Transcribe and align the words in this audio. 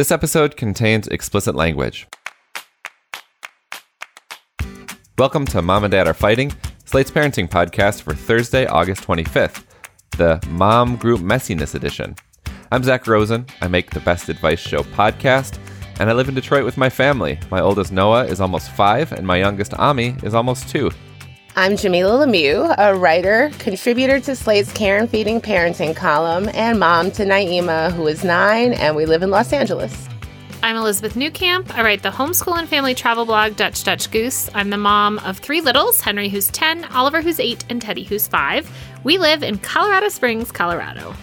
This 0.00 0.10
episode 0.10 0.56
contains 0.56 1.08
explicit 1.08 1.54
language. 1.54 2.08
Welcome 5.18 5.44
to 5.48 5.60
Mom 5.60 5.84
and 5.84 5.92
Dad 5.92 6.08
Are 6.08 6.14
Fighting, 6.14 6.54
Slate's 6.86 7.10
parenting 7.10 7.46
podcast 7.46 8.00
for 8.00 8.14
Thursday, 8.14 8.64
August 8.64 9.02
25th, 9.02 9.62
the 10.12 10.42
Mom 10.48 10.96
Group 10.96 11.20
Messiness 11.20 11.74
Edition. 11.74 12.16
I'm 12.72 12.82
Zak 12.82 13.06
Rosen. 13.06 13.44
I 13.60 13.68
make 13.68 13.90
the 13.90 14.00
Best 14.00 14.30
Advice 14.30 14.60
Show 14.60 14.84
podcast, 14.84 15.58
and 15.98 16.08
I 16.08 16.14
live 16.14 16.30
in 16.30 16.34
Detroit 16.34 16.64
with 16.64 16.78
my 16.78 16.88
family. 16.88 17.38
My 17.50 17.60
oldest 17.60 17.92
Noah 17.92 18.24
is 18.24 18.40
almost 18.40 18.70
five, 18.70 19.12
and 19.12 19.26
my 19.26 19.36
youngest 19.36 19.74
Ami 19.74 20.16
is 20.22 20.32
almost 20.32 20.70
two. 20.70 20.90
I'm 21.56 21.72
Jamilah 21.72 22.24
Lemieux, 22.24 22.72
a 22.78 22.94
writer, 22.94 23.50
contributor 23.58 24.20
to 24.20 24.36
Slate's 24.36 24.72
Care 24.72 24.98
and 24.98 25.10
Feeding 25.10 25.40
Parenting 25.40 25.96
column, 25.96 26.48
and 26.54 26.78
mom 26.78 27.10
to 27.10 27.24
Naima, 27.24 27.92
who 27.92 28.06
is 28.06 28.22
nine, 28.22 28.72
and 28.72 28.94
we 28.94 29.04
live 29.04 29.24
in 29.24 29.30
Los 29.30 29.52
Angeles. 29.52 30.08
I'm 30.62 30.76
Elizabeth 30.76 31.14
Newcamp. 31.14 31.74
I 31.74 31.82
write 31.82 32.04
the 32.04 32.10
homeschool 32.10 32.56
and 32.56 32.68
family 32.68 32.94
travel 32.94 33.26
blog 33.26 33.56
Dutch 33.56 33.82
Dutch 33.82 34.12
Goose. 34.12 34.48
I'm 34.54 34.70
the 34.70 34.76
mom 34.76 35.18
of 35.18 35.38
three 35.38 35.60
littles 35.60 36.00
Henry, 36.00 36.28
who's 36.28 36.46
10, 36.52 36.84
Oliver, 36.84 37.20
who's 37.20 37.40
8, 37.40 37.64
and 37.68 37.82
Teddy, 37.82 38.04
who's 38.04 38.28
5. 38.28 38.70
We 39.02 39.18
live 39.18 39.42
in 39.42 39.58
Colorado 39.58 40.08
Springs, 40.08 40.52
Colorado. 40.52 41.14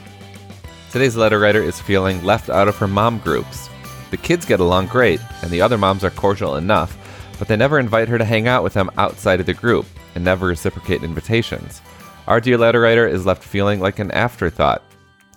Today's 0.91 1.15
letter 1.15 1.39
writer 1.39 1.63
is 1.63 1.79
feeling 1.79 2.21
left 2.25 2.49
out 2.49 2.67
of 2.67 2.75
her 2.77 2.87
mom 2.87 3.19
groups. 3.19 3.69
The 4.11 4.17
kids 4.17 4.45
get 4.45 4.59
along 4.59 4.87
great, 4.87 5.21
and 5.41 5.49
the 5.51 5.61
other 5.61 5.77
moms 5.77 6.03
are 6.03 6.11
cordial 6.11 6.57
enough, 6.57 6.97
but 7.39 7.47
they 7.47 7.55
never 7.55 7.79
invite 7.79 8.09
her 8.09 8.17
to 8.17 8.25
hang 8.25 8.49
out 8.49 8.63
with 8.63 8.73
them 8.73 8.91
outside 8.97 9.39
of 9.39 9.45
the 9.45 9.53
group 9.53 9.85
and 10.17 10.25
never 10.25 10.47
reciprocate 10.47 11.03
invitations. 11.03 11.79
Our 12.25 12.41
dear 12.41 12.57
letter 12.57 12.81
writer 12.81 13.07
is 13.07 13.23
left 13.23 13.43
feeling 13.43 13.79
like 13.79 13.99
an 13.99 14.09
afterthought. 14.09 14.81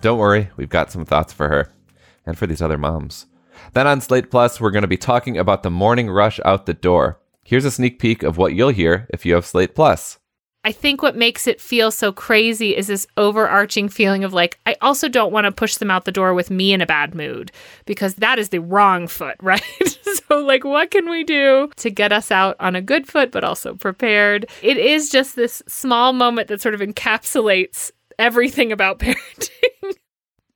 Don't 0.01 0.17
worry, 0.17 0.49
we've 0.57 0.69
got 0.69 0.91
some 0.91 1.05
thoughts 1.05 1.31
for 1.31 1.47
her 1.49 1.71
and 2.25 2.35
for 2.35 2.47
these 2.47 2.63
other 2.63 2.79
moms. 2.79 3.27
Then 3.73 3.85
on 3.85 4.01
Slate 4.01 4.31
Plus, 4.31 4.59
we're 4.59 4.71
going 4.71 4.81
to 4.81 4.87
be 4.87 4.97
talking 4.97 5.37
about 5.37 5.61
the 5.61 5.69
morning 5.69 6.09
rush 6.09 6.39
out 6.43 6.65
the 6.65 6.73
door. 6.73 7.19
Here's 7.43 7.63
a 7.63 7.69
sneak 7.69 7.99
peek 7.99 8.23
of 8.23 8.37
what 8.37 8.55
you'll 8.55 8.69
hear 8.69 9.07
if 9.11 9.23
you 9.23 9.35
have 9.35 9.45
Slate 9.45 9.75
Plus. 9.75 10.17
I 10.63 10.71
think 10.71 11.01
what 11.01 11.15
makes 11.15 11.47
it 11.47 11.59
feel 11.59 11.89
so 11.89 12.11
crazy 12.11 12.75
is 12.75 12.87
this 12.87 13.07
overarching 13.17 13.89
feeling 13.89 14.23
of 14.23 14.31
like, 14.31 14.59
I 14.65 14.75
also 14.81 15.09
don't 15.09 15.31
want 15.31 15.45
to 15.45 15.51
push 15.51 15.75
them 15.75 15.89
out 15.89 16.05
the 16.05 16.11
door 16.11 16.35
with 16.35 16.51
me 16.51 16.71
in 16.71 16.81
a 16.81 16.85
bad 16.85 17.15
mood 17.15 17.51
because 17.85 18.15
that 18.15 18.37
is 18.37 18.49
the 18.49 18.61
wrong 18.61 19.07
foot, 19.07 19.37
right? 19.41 19.63
so, 20.27 20.37
like, 20.37 20.63
what 20.63 20.91
can 20.91 21.09
we 21.09 21.23
do 21.23 21.71
to 21.77 21.89
get 21.89 22.11
us 22.11 22.29
out 22.31 22.55
on 22.59 22.75
a 22.75 22.81
good 22.81 23.07
foot, 23.07 23.31
but 23.31 23.43
also 23.43 23.73
prepared? 23.73 24.47
It 24.61 24.77
is 24.77 25.09
just 25.09 25.35
this 25.35 25.63
small 25.67 26.13
moment 26.13 26.47
that 26.49 26.61
sort 26.61 26.75
of 26.75 26.81
encapsulates 26.81 27.91
everything 28.19 28.71
about 28.71 28.99
parenting. 28.99 29.95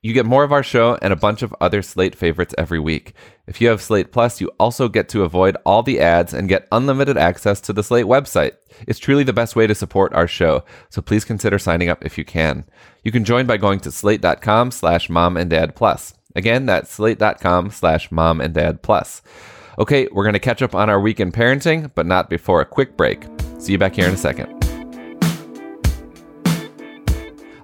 You 0.06 0.14
get 0.14 0.28
more 0.28 0.44
of 0.44 0.52
our 0.52 0.62
show 0.62 1.00
and 1.02 1.12
a 1.12 1.16
bunch 1.16 1.42
of 1.42 1.56
other 1.60 1.82
Slate 1.82 2.14
favorites 2.14 2.54
every 2.60 2.80
week. 2.80 3.16
If 3.48 3.60
you 3.60 3.70
have 3.70 3.82
Slate 3.82 4.12
Plus, 4.12 4.40
you 4.40 4.52
also 4.60 4.88
get 4.88 5.10
to 5.10 5.24
avoid 5.24 5.58
all 5.66 5.82
the 5.82 6.00
ads 6.00 6.32
and 6.32 6.48
get 6.48 6.68
unlimited 6.72 7.18
access 7.18 7.60
to 7.62 7.74
the 7.74 7.82
Slate 7.82 8.06
website. 8.06 8.52
It's 8.88 9.00
truly 9.00 9.24
the 9.24 9.34
best 9.34 9.56
way 9.56 9.66
to 9.66 9.74
support 9.74 10.14
our 10.14 10.28
show, 10.28 10.64
so 10.92 11.02
please 11.02 11.26
consider 11.26 11.58
signing 11.58 11.90
up 11.90 12.06
if 12.06 12.20
you 12.20 12.24
can. 12.24 12.66
You 13.04 13.12
can 13.12 13.26
join 13.26 13.48
by 13.48 13.58
going 13.58 13.80
to 13.80 13.92
slate.com 13.92 14.70
slash 14.70 15.10
mom 15.10 15.38
and 15.38 15.50
dad 15.50 15.76
plus. 15.76 16.14
Again, 16.36 16.68
that's 16.68 16.92
slate.com 16.92 17.72
slash 17.72 18.12
mom 18.12 18.42
and 18.42 18.54
dad 18.54 18.84
plus. 18.84 19.24
Okay, 19.80 20.08
we're 20.12 20.24
going 20.24 20.34
to 20.34 20.40
catch 20.40 20.62
up 20.62 20.76
on 20.76 20.88
our 20.88 21.02
weekend 21.02 21.34
parenting, 21.34 21.90
but 21.96 22.06
not 22.06 22.30
before 22.30 22.62
a 22.62 22.66
quick 22.66 22.96
break. 22.96 23.26
See 23.58 23.72
you 23.72 23.80
back 23.80 23.96
here 23.96 24.08
in 24.08 24.14
a 24.14 24.18
second. 24.18 24.52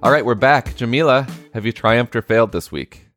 All 0.02 0.10
right, 0.10 0.24
we're 0.24 0.34
back. 0.34 0.74
Jamilah, 0.74 1.30
have 1.52 1.66
you 1.66 1.72
triumphed 1.72 2.16
or 2.16 2.22
failed 2.22 2.52
this 2.52 2.72
week? 2.72 3.08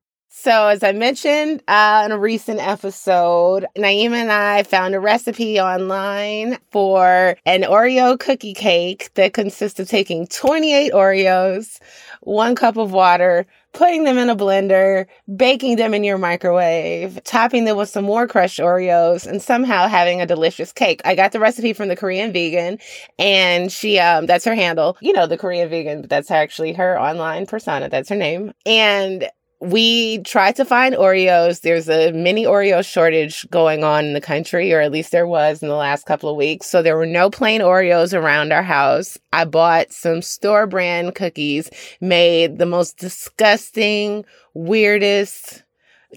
So, 0.45 0.67
as 0.67 0.83
I 0.83 0.91
mentioned 0.91 1.63
uh, 1.67 2.03
in 2.05 2.11
a 2.11 2.19
recent 2.19 2.59
episode, 2.59 3.65
Naima 3.75 4.15
and 4.15 4.31
I 4.31 4.63
found 4.63 4.93
a 4.93 4.99
recipe 4.99 5.59
online 5.59 6.59
for 6.71 7.37
an 7.45 7.61
Oreo 7.61 8.19
cookie 8.19 8.53
cake 8.53 9.11
that 9.15 9.33
consists 9.33 9.79
of 9.79 9.87
taking 9.87 10.27
28 10.27 10.91
Oreos, 10.91 11.79
one 12.21 12.53
cup 12.53 12.77
of 12.77 12.91
water, 12.91 13.47
putting 13.75 14.05
them 14.05 14.17
in 14.17 14.29
a 14.29 14.35
blender, 14.35 15.05
baking 15.35 15.75
them 15.75 15.93
in 15.93 16.03
your 16.03 16.17
microwave, 16.17 17.21
topping 17.23 17.65
them 17.65 17.77
with 17.77 17.89
some 17.89 18.05
more 18.05 18.27
crushed 18.27 18.59
Oreos, 18.59 19.27
and 19.27 19.41
somehow 19.41 19.87
having 19.87 20.21
a 20.21 20.25
delicious 20.25 20.71
cake. 20.71 21.01
I 21.05 21.13
got 21.13 21.33
the 21.33 21.39
recipe 21.39 21.73
from 21.73 21.89
the 21.89 21.95
Korean 21.95 22.31
vegan, 22.31 22.79
and 23.19 23.71
she, 23.71 23.99
um, 23.99 24.25
that's 24.25 24.45
her 24.45 24.55
handle. 24.55 24.97
You 25.01 25.13
know, 25.13 25.27
the 25.27 25.37
Korean 25.37 25.69
vegan, 25.69 26.01
but 26.01 26.09
that's 26.09 26.31
actually 26.31 26.73
her 26.73 26.99
online 26.99 27.45
persona. 27.45 27.89
That's 27.89 28.09
her 28.09 28.15
name. 28.15 28.53
And 28.65 29.29
we 29.65 30.19
tried 30.19 30.55
to 30.55 30.65
find 30.65 30.95
Oreos. 30.95 31.61
There's 31.61 31.89
a 31.89 32.11
mini 32.11 32.45
Oreo 32.45 32.85
shortage 32.85 33.45
going 33.49 33.83
on 33.83 34.05
in 34.05 34.13
the 34.13 34.21
country, 34.21 34.71
or 34.71 34.79
at 34.79 34.91
least 34.91 35.11
there 35.11 35.27
was 35.27 35.61
in 35.61 35.67
the 35.67 35.75
last 35.75 36.05
couple 36.05 36.29
of 36.29 36.37
weeks. 36.37 36.69
So 36.69 36.81
there 36.81 36.95
were 36.95 37.05
no 37.05 37.29
plain 37.29 37.61
Oreos 37.61 38.17
around 38.17 38.53
our 38.53 38.63
house. 38.63 39.17
I 39.33 39.45
bought 39.45 39.91
some 39.91 40.21
store 40.21 40.67
brand 40.67 41.15
cookies, 41.15 41.69
made 41.99 42.57
the 42.59 42.65
most 42.65 42.97
disgusting, 42.97 44.23
weirdest, 44.53 45.63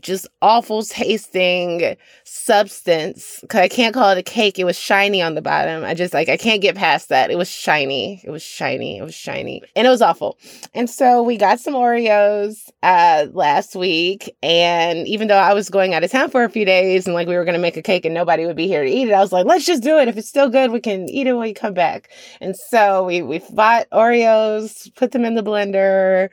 just 0.03 0.27
awful 0.43 0.83
tasting 0.83 1.97
substance 2.25 3.39
because 3.43 3.61
I 3.61 3.69
can't 3.69 3.95
call 3.95 4.11
it 4.11 4.19
a 4.19 4.23
cake. 4.23 4.59
It 4.59 4.65
was 4.65 4.79
shiny 4.79 5.23
on 5.23 5.35
the 5.35 5.43
bottom. 5.43 5.85
I 5.85 5.95
just 5.95 6.15
like 6.15 6.29
I 6.29 6.37
can't 6.37 6.63
get 6.63 6.77
past 6.77 7.09
that. 7.09 7.31
It 7.31 7.39
was 7.39 7.49
shiny. 7.49 8.21
It 8.25 8.31
was 8.31 8.43
shiny. 8.43 8.99
It 8.99 9.03
was 9.03 9.15
shiny, 9.15 9.63
and 9.77 9.87
it 9.87 9.91
was 9.91 10.03
awful. 10.03 10.39
And 10.75 10.89
so 10.89 11.23
we 11.23 11.37
got 11.37 11.61
some 11.61 11.75
Oreos 11.75 12.71
uh, 12.83 13.27
last 13.33 13.75
week, 13.75 14.35
and 14.43 15.07
even 15.07 15.29
though 15.29 15.37
I 15.37 15.55
was 15.55 15.71
going 15.71 15.95
out 15.95 16.05
of 16.05 16.11
town 16.11 16.31
for 16.31 16.45
a 16.45 16.51
few 16.51 16.65
days, 16.65 17.07
and 17.07 17.15
like 17.15 17.29
we 17.29 17.37
were 17.37 17.45
gonna 17.45 17.59
make 17.59 17.77
a 17.77 17.83
cake 17.83 18.05
and 18.05 18.15
nobody 18.15 18.47
would 18.47 18.57
be 18.57 18.67
here 18.67 18.85
to 18.85 18.91
eat 18.91 19.09
it, 19.09 19.13
I 19.13 19.21
was 19.21 19.33
like, 19.33 19.47
let's 19.47 19.67
just 19.67 19.83
do 19.83 19.99
it. 19.99 20.09
If 20.09 20.17
it's 20.17 20.29
still 20.29 20.49
good, 20.49 20.71
we 20.71 20.81
can 20.81 21.09
eat 21.09 21.27
it 21.27 21.33
when 21.33 21.43
we 21.43 21.55
come 21.55 21.75
back. 21.75 22.11
And 22.41 22.57
so 22.57 23.05
we 23.05 23.23
we 23.23 23.41
bought 23.53 23.89
Oreos, 23.91 24.95
put 24.95 25.13
them 25.13 25.25
in 25.25 25.35
the 25.35 25.43
blender 25.43 26.29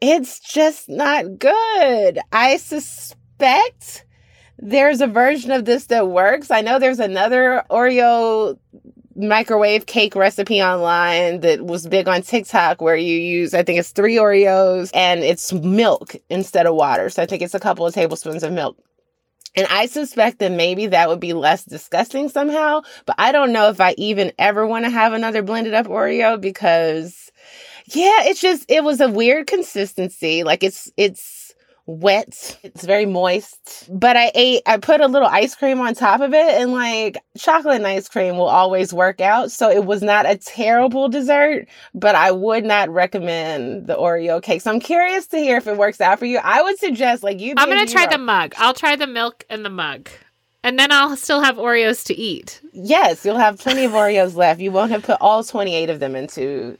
it's 0.00 0.40
just 0.40 0.88
not 0.88 1.38
good. 1.38 2.18
I 2.32 2.56
suspect 2.56 4.04
there's 4.58 5.00
a 5.00 5.06
version 5.06 5.50
of 5.50 5.64
this 5.64 5.86
that 5.86 6.08
works. 6.08 6.50
I 6.50 6.60
know 6.60 6.78
there's 6.78 7.00
another 7.00 7.64
Oreo 7.70 8.58
microwave 9.16 9.86
cake 9.86 10.14
recipe 10.14 10.62
online 10.62 11.40
that 11.40 11.66
was 11.66 11.86
big 11.86 12.06
on 12.06 12.22
TikTok 12.22 12.80
where 12.80 12.96
you 12.96 13.18
use, 13.18 13.52
I 13.52 13.64
think 13.64 13.80
it's 13.80 13.90
three 13.90 14.14
Oreos 14.16 14.90
and 14.94 15.20
it's 15.20 15.52
milk 15.52 16.14
instead 16.30 16.66
of 16.66 16.74
water. 16.74 17.10
So 17.10 17.22
I 17.22 17.26
think 17.26 17.42
it's 17.42 17.54
a 17.54 17.60
couple 17.60 17.86
of 17.86 17.94
tablespoons 17.94 18.44
of 18.44 18.52
milk. 18.52 18.76
And 19.56 19.66
I 19.70 19.86
suspect 19.86 20.38
that 20.38 20.52
maybe 20.52 20.86
that 20.86 21.08
would 21.08 21.18
be 21.18 21.32
less 21.32 21.64
disgusting 21.64 22.28
somehow, 22.28 22.82
but 23.06 23.16
I 23.18 23.32
don't 23.32 23.52
know 23.52 23.70
if 23.70 23.80
I 23.80 23.94
even 23.98 24.30
ever 24.38 24.64
want 24.64 24.84
to 24.84 24.90
have 24.90 25.12
another 25.12 25.42
blended 25.42 25.74
up 25.74 25.86
Oreo 25.86 26.40
because 26.40 27.32
yeah, 27.94 28.24
it's 28.24 28.40
just 28.40 28.64
it 28.68 28.84
was 28.84 29.00
a 29.00 29.08
weird 29.08 29.46
consistency. 29.46 30.44
Like 30.44 30.62
it's 30.62 30.90
it's 30.96 31.54
wet. 31.86 32.58
It's 32.62 32.84
very 32.84 33.06
moist. 33.06 33.88
But 33.90 34.16
I 34.16 34.30
ate 34.34 34.62
I 34.66 34.76
put 34.76 35.00
a 35.00 35.06
little 35.06 35.28
ice 35.28 35.54
cream 35.54 35.80
on 35.80 35.94
top 35.94 36.20
of 36.20 36.34
it 36.34 36.60
and 36.60 36.72
like 36.72 37.16
chocolate 37.38 37.76
and 37.76 37.86
ice 37.86 38.08
cream 38.08 38.36
will 38.36 38.48
always 38.48 38.92
work 38.92 39.20
out. 39.20 39.50
So 39.50 39.70
it 39.70 39.86
was 39.86 40.02
not 40.02 40.26
a 40.26 40.36
terrible 40.36 41.08
dessert, 41.08 41.66
but 41.94 42.14
I 42.14 42.30
would 42.30 42.64
not 42.64 42.90
recommend 42.90 43.86
the 43.86 43.96
Oreo 43.96 44.42
cake. 44.42 44.60
So 44.60 44.70
I'm 44.70 44.80
curious 44.80 45.26
to 45.28 45.38
hear 45.38 45.56
if 45.56 45.66
it 45.66 45.78
works 45.78 46.00
out 46.00 46.18
for 46.18 46.26
you. 46.26 46.38
I 46.44 46.62
would 46.62 46.78
suggest 46.78 47.22
like 47.22 47.40
you 47.40 47.54
I'm 47.56 47.70
going 47.70 47.86
to 47.86 47.92
try 47.92 48.06
the 48.06 48.18
mug. 48.18 48.54
I'll 48.58 48.74
try 48.74 48.96
the 48.96 49.06
milk 49.06 49.44
and 49.48 49.64
the 49.64 49.70
mug. 49.70 50.10
And 50.62 50.78
then 50.78 50.92
I'll 50.92 51.16
still 51.16 51.40
have 51.40 51.56
Oreos 51.56 52.04
to 52.06 52.14
eat. 52.14 52.60
Yes, 52.72 53.24
you'll 53.24 53.38
have 53.38 53.58
plenty 53.58 53.84
of 53.84 53.92
Oreos 53.92 54.34
left. 54.34 54.60
You 54.60 54.72
won't 54.72 54.90
have 54.90 55.04
put 55.04 55.16
all 55.20 55.42
28 55.42 55.88
of 55.88 56.00
them 56.00 56.14
into 56.14 56.76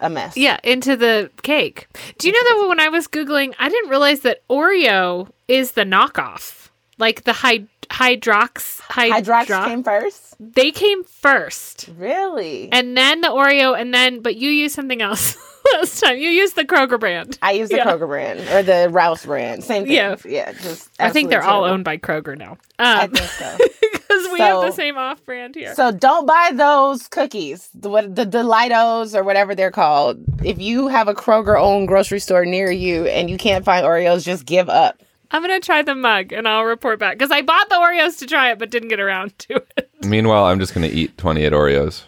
a 0.00 0.10
mess. 0.10 0.36
Yeah, 0.36 0.58
into 0.62 0.96
the 0.96 1.30
cake. 1.42 1.86
Do 2.18 2.28
you 2.28 2.32
know 2.32 2.62
that 2.62 2.68
when 2.68 2.80
I 2.80 2.88
was 2.88 3.08
Googling, 3.08 3.54
I 3.58 3.68
didn't 3.68 3.90
realize 3.90 4.20
that 4.20 4.46
Oreo 4.48 5.30
is 5.48 5.72
the 5.72 5.84
knockoff. 5.84 6.68
Like 6.98 7.24
the 7.24 7.32
hyd- 7.32 7.68
Hydrox. 7.90 8.80
Hyd- 8.82 9.24
Hydrox 9.24 9.66
came 9.66 9.82
first? 9.82 10.34
They 10.38 10.70
came 10.70 11.04
first. 11.04 11.88
Really? 11.96 12.68
And 12.72 12.96
then 12.96 13.20
the 13.20 13.28
Oreo, 13.28 13.78
and 13.78 13.92
then, 13.92 14.20
but 14.20 14.36
you 14.36 14.50
used 14.50 14.74
something 14.74 15.02
else. 15.02 15.36
last 15.72 16.02
time. 16.02 16.18
You 16.18 16.30
used 16.30 16.56
the 16.56 16.64
Kroger 16.64 16.98
brand. 16.98 17.38
I 17.42 17.52
use 17.52 17.70
the 17.70 17.76
yeah. 17.76 17.86
Kroger 17.86 18.06
brand 18.06 18.40
or 18.40 18.62
the 18.62 18.88
Ralph's 18.90 19.26
brand. 19.26 19.64
Same 19.64 19.84
thing. 19.84 19.92
Yeah, 19.92 20.16
yeah. 20.24 20.52
Just 20.52 20.90
I 20.98 21.10
think 21.10 21.30
they're 21.30 21.40
terrible. 21.40 21.64
all 21.64 21.70
owned 21.70 21.84
by 21.84 21.98
Kroger 21.98 22.36
now. 22.36 22.52
Um, 22.52 22.58
I 22.78 23.06
think 23.06 23.30
so. 23.30 23.58
Because 24.34 24.46
we 24.46 24.52
so, 24.54 24.60
have 24.60 24.70
the 24.70 24.76
same 24.76 24.98
off 24.98 25.24
brand 25.24 25.54
here. 25.54 25.74
So 25.74 25.92
don't 25.92 26.26
buy 26.26 26.50
those 26.54 27.08
cookies, 27.08 27.68
the 27.74 27.88
what 27.88 28.14
the 28.14 28.26
Delitos 28.26 29.14
or 29.14 29.22
whatever 29.22 29.54
they're 29.54 29.70
called. 29.70 30.18
If 30.44 30.60
you 30.60 30.88
have 30.88 31.08
a 31.08 31.14
Kroger 31.14 31.58
owned 31.60 31.88
grocery 31.88 32.20
store 32.20 32.44
near 32.44 32.70
you 32.70 33.06
and 33.06 33.30
you 33.30 33.36
can't 33.36 33.64
find 33.64 33.84
Oreos, 33.84 34.24
just 34.24 34.46
give 34.46 34.68
up. 34.68 35.00
I'm 35.30 35.42
gonna 35.42 35.60
try 35.60 35.82
the 35.82 35.94
mug 35.94 36.32
and 36.32 36.46
I'll 36.46 36.64
report 36.64 36.98
back 36.98 37.18
because 37.18 37.30
I 37.30 37.42
bought 37.42 37.68
the 37.68 37.76
Oreos 37.76 38.18
to 38.18 38.26
try 38.26 38.52
it 38.52 38.58
but 38.58 38.70
didn't 38.70 38.88
get 38.88 39.00
around 39.00 39.38
to 39.40 39.62
it. 39.76 39.90
Meanwhile, 40.02 40.44
I'm 40.44 40.60
just 40.60 40.74
gonna 40.74 40.86
eat 40.86 41.16
28 41.18 41.52
Oreos. 41.52 42.04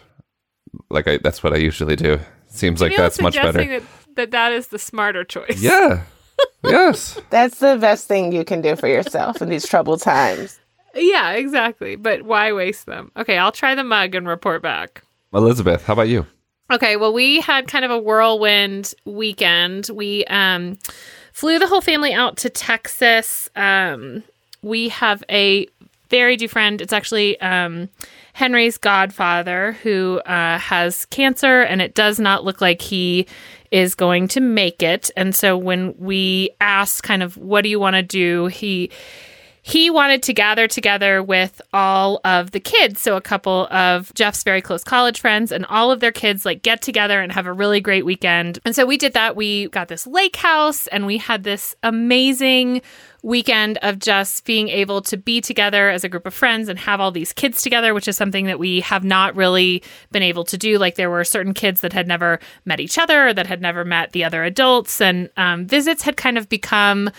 Like 0.89 1.07
I, 1.07 1.17
that's 1.17 1.43
what 1.43 1.53
I 1.53 1.57
usually 1.57 1.95
do. 1.95 2.19
Seems 2.47 2.81
like 2.81 2.95
that's 2.95 3.21
much 3.21 3.35
better. 3.35 3.63
That, 3.63 3.83
that 4.15 4.31
that 4.31 4.51
is 4.51 4.67
the 4.67 4.79
smarter 4.79 5.23
choice. 5.23 5.61
Yeah. 5.61 6.03
yes. 6.63 7.19
That's 7.29 7.59
the 7.59 7.77
best 7.77 8.07
thing 8.07 8.31
you 8.31 8.43
can 8.43 8.61
do 8.61 8.75
for 8.75 8.87
yourself 8.87 9.41
in 9.41 9.49
these 9.49 9.67
troubled 9.67 10.01
times. 10.01 10.59
Yeah, 10.97 11.31
exactly. 11.31 11.95
But 11.95 12.23
why 12.23 12.51
waste 12.53 12.85
them? 12.85 13.11
Okay, 13.15 13.37
I'll 13.37 13.51
try 13.51 13.75
the 13.75 13.83
mug 13.83 14.15
and 14.15 14.27
report 14.27 14.61
back. 14.61 15.03
Elizabeth, 15.33 15.85
how 15.85 15.93
about 15.93 16.07
you? 16.07 16.25
Okay, 16.71 16.97
well, 16.97 17.13
we 17.13 17.39
had 17.39 17.67
kind 17.67 17.85
of 17.85 17.91
a 17.91 17.99
whirlwind 17.99 18.93
weekend. 19.05 19.89
We 19.93 20.25
um, 20.25 20.77
flew 21.31 21.59
the 21.59 21.67
whole 21.67 21.81
family 21.81 22.13
out 22.13 22.37
to 22.37 22.49
Texas. 22.49 23.49
Um, 23.55 24.23
we 24.61 24.89
have 24.89 25.23
a 25.29 25.67
very 26.09 26.35
dear 26.35 26.49
friend. 26.49 26.81
It's 26.81 26.93
actually 26.93 27.39
um, 27.39 27.89
Henry's 28.33 28.77
godfather 28.77 29.73
who 29.83 30.19
uh, 30.25 30.57
has 30.59 31.05
cancer, 31.05 31.61
and 31.61 31.81
it 31.81 31.93
does 31.93 32.19
not 32.19 32.43
look 32.43 32.59
like 32.59 32.81
he 32.81 33.27
is 33.71 33.95
going 33.95 34.27
to 34.29 34.39
make 34.39 34.81
it. 34.83 35.11
And 35.15 35.35
so 35.35 35.57
when 35.57 35.95
we 35.97 36.51
asked, 36.59 37.03
kind 37.03 37.23
of, 37.23 37.37
what 37.37 37.61
do 37.61 37.69
you 37.69 37.79
want 37.79 37.95
to 37.95 38.03
do? 38.03 38.47
He 38.47 38.91
he 39.67 39.89
wanted 39.89 40.23
to 40.23 40.31
gather 40.31 40.65
together 40.65 41.21
with 41.21 41.61
all 41.73 42.21
of 42.23 42.51
the 42.51 42.59
kids. 42.59 43.01
So, 43.01 43.17
a 43.17 43.21
couple 43.21 43.67
of 43.69 44.13
Jeff's 44.13 44.43
very 44.43 44.61
close 44.61 44.81
college 44.81 45.19
friends 45.19 45.51
and 45.51 45.65
all 45.65 45.91
of 45.91 45.99
their 45.99 46.13
kids 46.13 46.45
like 46.45 46.63
get 46.63 46.81
together 46.81 47.19
and 47.19 47.33
have 47.33 47.45
a 47.47 47.51
really 47.51 47.81
great 47.81 48.05
weekend. 48.05 48.59
And 48.63 48.73
so, 48.73 48.85
we 48.85 48.95
did 48.95 49.11
that. 49.11 49.35
We 49.35 49.67
got 49.67 49.89
this 49.89 50.07
lake 50.07 50.37
house 50.37 50.87
and 50.87 51.05
we 51.05 51.17
had 51.17 51.43
this 51.43 51.75
amazing 51.83 52.81
weekend 53.23 53.77
of 53.81 53.99
just 53.99 54.45
being 54.45 54.69
able 54.69 55.01
to 55.01 55.17
be 55.17 55.41
together 55.41 55.89
as 55.89 56.05
a 56.05 56.09
group 56.09 56.25
of 56.25 56.33
friends 56.33 56.69
and 56.69 56.79
have 56.79 57.01
all 57.01 57.11
these 57.11 57.33
kids 57.33 57.61
together, 57.61 57.93
which 57.93 58.07
is 58.07 58.15
something 58.15 58.45
that 58.45 58.59
we 58.59 58.79
have 58.79 59.03
not 59.03 59.35
really 59.35 59.83
been 60.13 60.23
able 60.23 60.45
to 60.45 60.57
do. 60.57 60.77
Like, 60.77 60.95
there 60.95 61.09
were 61.09 61.25
certain 61.25 61.53
kids 61.53 61.81
that 61.81 61.91
had 61.91 62.07
never 62.07 62.39
met 62.63 62.79
each 62.79 62.97
other 62.97 63.33
that 63.33 63.47
had 63.47 63.61
never 63.61 63.83
met 63.83 64.13
the 64.13 64.23
other 64.23 64.45
adults, 64.45 65.01
and 65.01 65.29
um, 65.35 65.67
visits 65.67 66.03
had 66.03 66.15
kind 66.15 66.37
of 66.37 66.47
become 66.47 67.09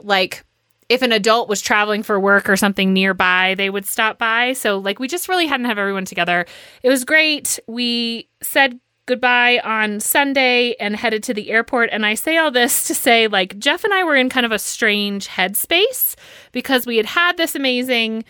like 0.00 0.44
if 0.88 1.02
an 1.02 1.12
adult 1.12 1.48
was 1.48 1.60
traveling 1.60 2.02
for 2.02 2.18
work 2.18 2.48
or 2.48 2.56
something 2.56 2.92
nearby, 2.92 3.54
they 3.56 3.70
would 3.70 3.86
stop 3.86 4.18
by. 4.18 4.54
So, 4.54 4.78
like, 4.78 4.98
we 4.98 5.08
just 5.08 5.28
really 5.28 5.46
hadn't 5.46 5.66
have 5.66 5.78
everyone 5.78 6.04
together. 6.04 6.46
It 6.82 6.88
was 6.88 7.04
great. 7.04 7.58
We 7.66 8.28
said 8.42 8.80
goodbye 9.06 9.58
on 9.64 10.00
Sunday 10.00 10.74
and 10.78 10.94
headed 10.94 11.22
to 11.24 11.34
the 11.34 11.50
airport. 11.50 11.88
And 11.92 12.06
I 12.06 12.14
say 12.14 12.36
all 12.36 12.50
this 12.50 12.82
to 12.86 12.94
say, 12.94 13.26
like, 13.26 13.58
Jeff 13.58 13.84
and 13.84 13.92
I 13.92 14.04
were 14.04 14.16
in 14.16 14.28
kind 14.28 14.46
of 14.46 14.52
a 14.52 14.58
strange 14.58 15.28
headspace 15.28 16.14
because 16.52 16.86
we 16.86 16.96
had 16.96 17.06
had 17.06 17.36
this 17.36 17.54
amazing 17.54 18.24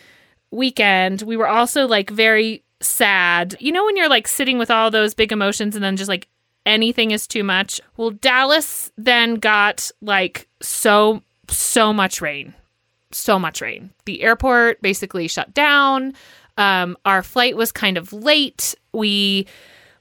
weekend. 0.51 1.23
We 1.23 1.37
were 1.37 1.49
also 1.49 1.87
like 1.87 2.11
very 2.11 2.65
sad. 2.81 3.57
You 3.61 3.73
know, 3.73 3.85
when 3.85 3.97
you're 3.97 4.09
like 4.09 4.27
sitting 4.27 4.59
with 4.59 4.71
all 4.71 4.91
those 4.91 5.15
big 5.15 5.33
emotions 5.33 5.75
and 5.75 5.85
then 5.85 5.97
just 5.97 6.09
like 6.09 6.29
anything 6.65 7.11
is 7.11 7.27
too 7.27 7.45
much? 7.45 7.81
Well, 7.97 8.11
Dallas 8.11 8.93
then 8.97 9.37
got 9.37 9.91
like 10.01 10.49
so 10.61 11.23
so 11.51 11.93
much 11.93 12.21
rain. 12.21 12.55
So 13.11 13.39
much 13.39 13.61
rain. 13.61 13.91
The 14.05 14.23
airport 14.23 14.83
basically 14.83 15.29
shut 15.29 15.55
down. 15.55 16.15
Um, 16.57 16.97
our 17.05 17.23
flight 17.23 17.57
was 17.57 17.73
kind 17.73 17.97
of 17.97 18.13
late. 18.13 18.75
We 18.93 19.47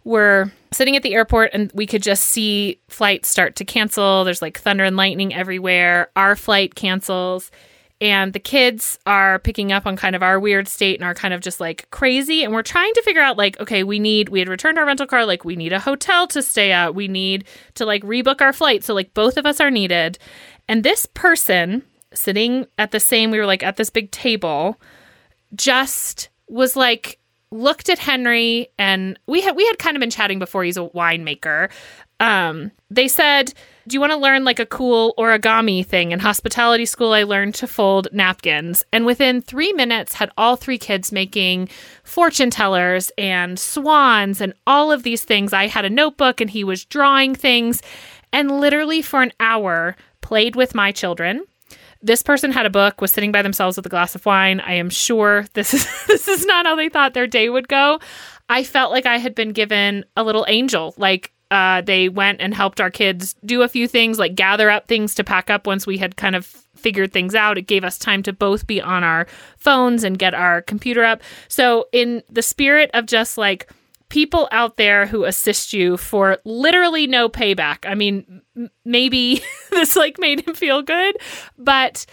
were 0.04 0.52
sitting 0.72 0.96
at 0.96 1.04
the 1.04 1.14
airport 1.14 1.52
and 1.54 1.72
we 1.74 1.86
could 1.86 2.02
just 2.02 2.26
see 2.26 2.80
flights 2.90 3.30
start 3.30 3.56
to 3.58 3.66
cancel. 3.66 4.24
There's 4.24 4.42
like 4.42 4.60
thunder 4.60 4.84
and 4.84 4.98
lightning 4.98 5.34
everywhere. 5.34 6.10
Our 6.16 6.36
flight 6.36 6.76
cancels. 6.76 7.52
And 8.00 8.34
the 8.34 8.40
kids 8.40 9.00
are 9.08 9.40
picking 9.40 9.72
up 9.72 9.88
on 9.88 9.98
kind 9.98 10.16
of 10.16 10.22
our 10.22 10.40
weird 10.40 10.68
state 10.68 11.00
and 11.00 11.04
are 11.04 11.16
kind 11.16 11.34
of 11.34 11.42
just 11.42 11.60
like 11.60 11.90
crazy. 11.90 12.44
And 12.44 12.54
we're 12.54 12.62
trying 12.62 12.94
to 12.94 13.02
figure 13.02 13.22
out, 13.22 13.38
like, 13.38 13.60
okay, 13.60 13.84
we 13.84 13.98
need, 13.98 14.30
we 14.30 14.40
had 14.40 14.50
returned 14.50 14.78
our 14.78 14.86
rental 14.86 15.08
car. 15.08 15.26
Like, 15.26 15.44
we 15.44 15.56
need 15.56 15.74
a 15.74 15.80
hotel 15.80 16.28
to 16.28 16.44
stay 16.44 16.72
at. 16.72 16.94
We 16.94 17.08
need 17.08 17.46
to 17.74 17.86
like 17.86 18.04
rebook 18.04 18.40
our 18.42 18.54
flight. 18.54 18.84
So, 18.84 18.94
like, 18.94 19.14
both 19.16 19.38
of 19.38 19.46
us 19.48 19.60
are 19.60 19.72
needed. 19.72 20.20
And 20.68 20.84
this 20.84 21.08
person 21.08 21.82
sitting 22.14 22.68
at 22.78 22.92
the 22.92 23.00
same, 23.00 23.32
we 23.32 23.40
were 23.40 23.46
like 23.48 23.64
at 23.64 23.78
this 23.78 23.90
big 23.90 24.12
table, 24.12 24.80
just 25.56 26.30
was 26.48 26.76
like, 26.76 27.20
looked 27.50 27.88
at 27.88 27.98
Henry 27.98 28.68
and 28.78 29.18
we 29.26 29.40
had 29.40 29.56
we 29.56 29.66
had 29.68 29.80
kind 29.80 29.96
of 29.96 30.02
been 30.02 30.10
chatting 30.10 30.38
before 30.38 30.66
he's 30.66 30.76
a 30.76 30.82
winemaker. 30.82 31.72
Um, 32.20 32.72
they 32.90 33.08
said, 33.08 33.54
"Do 33.88 33.94
you 33.94 34.02
want 34.02 34.12
to 34.12 34.18
learn 34.18 34.44
like 34.44 34.60
a 34.60 34.66
cool 34.66 35.14
origami 35.18 35.86
thing?" 35.86 36.12
In 36.12 36.20
hospitality 36.20 36.86
school, 36.86 37.14
I 37.14 37.24
learned 37.24 37.56
to 37.56 37.68
fold 37.68 38.10
napkins, 38.12 38.84
and 38.92 39.06
within 39.06 39.42
three 39.42 39.72
minutes, 39.74 40.14
had 40.14 40.30
all 40.38 40.56
three 40.56 40.78
kids 40.78 41.12
making 41.12 41.70
fortune 42.04 42.50
tellers 42.50 43.12
and 43.18 43.58
swans 43.58 44.42
and 44.42 44.54
all 44.68 44.92
of 44.92 45.04
these 45.04 45.24
things. 45.24 45.54
I 45.54 45.68
had 45.68 45.86
a 45.86 45.90
notebook, 45.90 46.42
and 46.42 46.50
he 46.50 46.64
was 46.64 46.86
drawing 46.86 47.34
things, 47.34 47.82
and 48.34 48.60
literally 48.60 49.02
for 49.02 49.22
an 49.22 49.32
hour, 49.40 49.96
played 50.22 50.56
with 50.56 50.76
my 50.76 50.92
children. 50.92 51.44
This 52.02 52.22
person 52.22 52.52
had 52.52 52.66
a 52.66 52.70
book, 52.70 53.02
was 53.02 53.12
sitting 53.12 53.32
by 53.32 53.42
themselves 53.42 53.78
with 53.78 53.86
a 53.86 53.90
glass 53.90 54.14
of 54.16 54.26
wine. 54.26 54.60
I 54.60 54.74
am 54.74 54.90
sure 54.90 55.46
this 55.54 55.74
is 55.74 55.88
this 56.08 56.28
is 56.28 56.46
not 56.46 56.66
how 56.66 56.76
they 56.76 56.90
thought 56.90 57.14
their 57.14 57.28
day 57.28 57.50
would 57.50 57.68
go. 57.68 58.00
I 58.50 58.64
felt 58.64 58.92
like 58.92 59.06
I 59.06 59.18
had 59.18 59.36
been 59.36 59.52
given 59.52 60.06
a 60.16 60.24
little 60.24 60.46
angel. 60.48 60.94
Like 60.98 61.34
uh, 61.52 61.82
they 61.82 62.10
went 62.10 62.42
and 62.42 62.54
helped 62.54 62.82
our 62.82 62.92
kids 62.92 63.36
do 63.46 63.62
a 63.62 63.68
few 63.68 63.88
things, 63.88 64.20
like 64.20 64.36
gather 64.36 64.70
up 64.70 64.88
things 64.88 65.16
to 65.16 65.24
pack 65.24 65.50
up 65.50 65.66
once 65.66 65.88
we 65.88 65.98
had 65.98 66.18
kind 66.18 66.36
of 66.36 66.46
figured 66.46 67.12
things 67.12 67.36
out. 67.36 67.58
It 67.58 67.64
gave 67.64 67.84
us 67.84 67.98
time 67.98 68.24
to 68.24 68.34
both 68.34 68.68
be 68.68 68.82
on 68.82 69.04
our 69.04 69.28
phones 69.58 70.04
and 70.04 70.20
get 70.20 70.34
our 70.34 70.62
computer 70.62 71.04
up. 71.04 71.22
So, 71.48 71.88
in 71.92 72.24
the 72.30 72.42
spirit 72.42 72.92
of 72.94 73.06
just 73.06 73.38
like 73.38 73.70
people 74.10 74.48
out 74.52 74.78
there 74.78 75.06
who 75.06 75.26
assist 75.26 75.74
you 75.74 75.98
for 75.98 76.38
literally 76.46 77.08
no 77.08 77.28
payback. 77.28 77.80
I 77.84 77.96
mean, 77.96 78.42
m- 78.56 78.70
maybe 78.86 79.42
this 79.72 79.96
like 79.96 80.18
made 80.20 80.48
him 80.48 80.54
feel 80.54 80.82
good, 80.82 81.18
but 81.58 82.06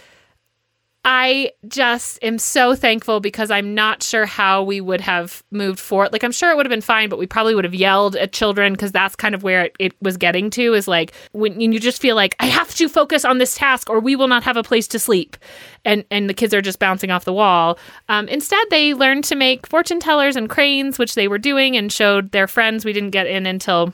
I 1.07 1.51
just 1.67 2.17
am 2.23 2.39
so 2.39 2.73
thankful 2.73 3.19
because 3.19 3.51
I'm 3.51 3.75
not 3.75 4.01
sure 4.01 4.25
how 4.25 4.63
we 4.63 4.81
would 4.81 5.01
have 5.01 5.43
moved 5.51 5.79
forward. 5.79 6.11
Like, 6.11 6.23
I'm 6.23 6.31
sure 6.31 6.49
it 6.49 6.57
would 6.57 6.65
have 6.65 6.71
been 6.71 6.81
fine, 6.81 7.09
but 7.09 7.19
we 7.19 7.27
probably 7.27 7.53
would 7.53 7.63
have 7.63 7.75
yelled 7.75 8.15
at 8.15 8.33
children 8.33 8.73
because 8.73 8.91
that's 8.91 9.15
kind 9.15 9.35
of 9.35 9.43
where 9.43 9.65
it, 9.65 9.75
it, 9.77 9.93
was 10.01 10.17
getting 10.17 10.49
to 10.49 10.73
is 10.73 10.87
like 10.87 11.13
when 11.31 11.61
you 11.61 11.79
just 11.79 12.01
feel 12.01 12.15
like, 12.15 12.35
I 12.39 12.47
have 12.47 12.73
to 12.75 12.89
focus 12.89 13.23
on 13.23 13.37
this 13.37 13.55
task 13.55 13.87
or 13.87 13.99
we 13.99 14.15
will 14.15 14.27
not 14.27 14.43
have 14.43 14.57
a 14.57 14.63
place 14.63 14.87
to 14.89 14.99
sleep. 14.99 15.37
And, 15.85 16.03
and 16.09 16.27
the 16.27 16.33
kids 16.33 16.55
are 16.55 16.61
just 16.61 16.79
bouncing 16.79 17.11
off 17.11 17.23
the 17.23 17.33
wall. 17.33 17.77
Um, 18.09 18.27
instead, 18.27 18.65
they 18.71 18.95
learned 18.95 19.25
to 19.25 19.35
make 19.35 19.67
fortune 19.67 19.99
tellers 19.99 20.35
and 20.35 20.49
cranes, 20.49 20.97
which 20.97 21.13
they 21.13 21.27
were 21.27 21.37
doing 21.37 21.77
and 21.77 21.93
showed 21.93 22.31
their 22.31 22.47
friends. 22.47 22.83
We 22.83 22.93
didn't 22.93 23.11
get 23.11 23.27
in 23.27 23.45
until 23.45 23.93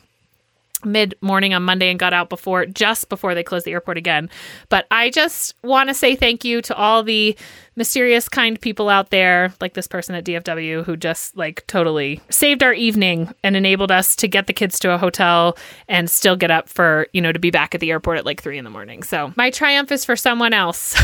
mid 0.83 1.15
morning 1.21 1.53
on 1.53 1.63
Monday 1.63 1.89
and 1.89 1.99
got 1.99 2.13
out 2.13 2.29
before 2.29 2.65
just 2.65 3.09
before 3.09 3.35
they 3.35 3.43
closed 3.43 3.65
the 3.65 3.71
airport 3.71 3.97
again. 3.97 4.29
But 4.69 4.87
I 4.91 5.09
just 5.09 5.55
want 5.63 5.89
to 5.89 5.93
say 5.93 6.15
thank 6.15 6.43
you 6.43 6.61
to 6.63 6.75
all 6.75 7.03
the 7.03 7.37
mysterious 7.75 8.27
kind 8.27 8.59
people 8.59 8.89
out 8.89 9.09
there 9.11 9.53
like 9.61 9.73
this 9.73 9.87
person 9.87 10.13
at 10.13 10.25
DFW 10.25 10.83
who 10.83 10.97
just 10.97 11.35
like 11.37 11.65
totally 11.67 12.21
saved 12.29 12.63
our 12.63 12.73
evening 12.73 13.33
and 13.43 13.55
enabled 13.55 13.91
us 13.91 14.15
to 14.17 14.27
get 14.27 14.47
the 14.47 14.53
kids 14.53 14.77
to 14.79 14.91
a 14.91 14.97
hotel 14.97 15.57
and 15.87 16.09
still 16.09 16.35
get 16.35 16.51
up 16.51 16.67
for, 16.67 17.07
you 17.13 17.21
know, 17.21 17.31
to 17.31 17.39
be 17.39 17.51
back 17.51 17.73
at 17.73 17.81
the 17.81 17.91
airport 17.91 18.17
at 18.17 18.25
like 18.25 18.41
3 18.41 18.57
in 18.57 18.63
the 18.63 18.69
morning. 18.69 19.03
So, 19.03 19.33
my 19.35 19.49
triumph 19.49 19.91
is 19.91 20.03
for 20.05 20.15
someone 20.15 20.53
else. 20.53 20.95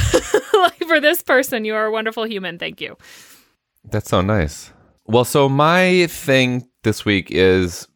like 0.54 0.78
for 0.88 1.00
this 1.00 1.22
person, 1.22 1.66
you 1.66 1.76
are 1.76 1.86
a 1.86 1.92
wonderful 1.92 2.26
human. 2.26 2.60
Thank 2.60 2.82
you. 2.82 2.98
That's 3.86 4.10
so 4.10 4.22
nice. 4.22 4.72
Well, 5.06 5.26
so 5.26 5.48
my 5.48 6.08
thing 6.08 6.68
this 6.84 7.06
week 7.06 7.28
is 7.32 7.88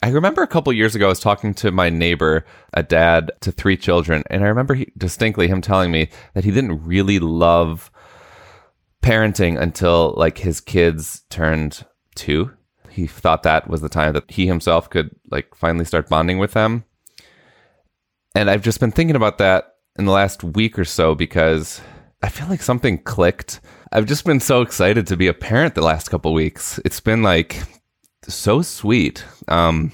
I 0.00 0.10
remember 0.10 0.42
a 0.42 0.48
couple 0.48 0.72
years 0.72 0.94
ago, 0.94 1.06
I 1.06 1.08
was 1.08 1.18
talking 1.18 1.54
to 1.54 1.72
my 1.72 1.90
neighbor, 1.90 2.44
a 2.72 2.84
dad 2.84 3.32
to 3.40 3.50
three 3.50 3.76
children, 3.76 4.22
and 4.30 4.44
I 4.44 4.48
remember 4.48 4.74
he, 4.74 4.92
distinctly 4.96 5.48
him 5.48 5.60
telling 5.60 5.90
me 5.90 6.08
that 6.34 6.44
he 6.44 6.52
didn't 6.52 6.84
really 6.84 7.18
love 7.18 7.90
parenting 9.02 9.60
until 9.60 10.14
like 10.16 10.38
his 10.38 10.60
kids 10.60 11.22
turned 11.30 11.84
two. 12.14 12.52
He 12.90 13.08
thought 13.08 13.42
that 13.42 13.68
was 13.68 13.80
the 13.80 13.88
time 13.88 14.12
that 14.12 14.30
he 14.30 14.46
himself 14.46 14.88
could 14.88 15.10
like 15.30 15.54
finally 15.56 15.84
start 15.84 16.08
bonding 16.08 16.38
with 16.38 16.52
them. 16.52 16.84
And 18.36 18.48
I've 18.48 18.62
just 18.62 18.80
been 18.80 18.92
thinking 18.92 19.16
about 19.16 19.38
that 19.38 19.74
in 19.98 20.04
the 20.04 20.12
last 20.12 20.44
week 20.44 20.78
or 20.78 20.84
so 20.84 21.16
because 21.16 21.80
I 22.22 22.28
feel 22.28 22.48
like 22.48 22.62
something 22.62 22.98
clicked. 22.98 23.60
I've 23.90 24.06
just 24.06 24.24
been 24.24 24.40
so 24.40 24.62
excited 24.62 25.08
to 25.08 25.16
be 25.16 25.26
a 25.26 25.34
parent 25.34 25.74
the 25.74 25.82
last 25.82 26.08
couple 26.08 26.32
weeks. 26.32 26.78
It's 26.84 27.00
been 27.00 27.22
like 27.22 27.62
so 28.28 28.62
sweet. 28.62 29.24
Um, 29.48 29.92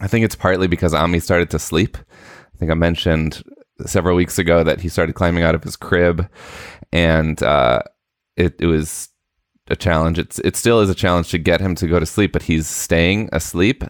I 0.00 0.08
think 0.08 0.24
it's 0.24 0.34
partly 0.34 0.66
because 0.66 0.92
Ami 0.94 1.20
started 1.20 1.50
to 1.50 1.58
sleep. 1.58 1.96
I 1.96 2.58
think 2.58 2.70
I 2.70 2.74
mentioned 2.74 3.42
several 3.86 4.16
weeks 4.16 4.38
ago 4.38 4.64
that 4.64 4.80
he 4.80 4.88
started 4.88 5.14
climbing 5.14 5.42
out 5.42 5.54
of 5.54 5.64
his 5.64 5.76
crib, 5.76 6.28
and 6.92 7.42
uh, 7.42 7.80
it, 8.36 8.54
it 8.58 8.66
was 8.66 9.08
a 9.68 9.76
challenge. 9.76 10.18
It's 10.18 10.38
it 10.40 10.56
still 10.56 10.80
is 10.80 10.90
a 10.90 10.94
challenge 10.94 11.30
to 11.30 11.38
get 11.38 11.60
him 11.60 11.74
to 11.76 11.86
go 11.86 11.98
to 11.98 12.06
sleep, 12.06 12.32
but 12.32 12.44
he's 12.44 12.66
staying 12.66 13.28
asleep, 13.32 13.84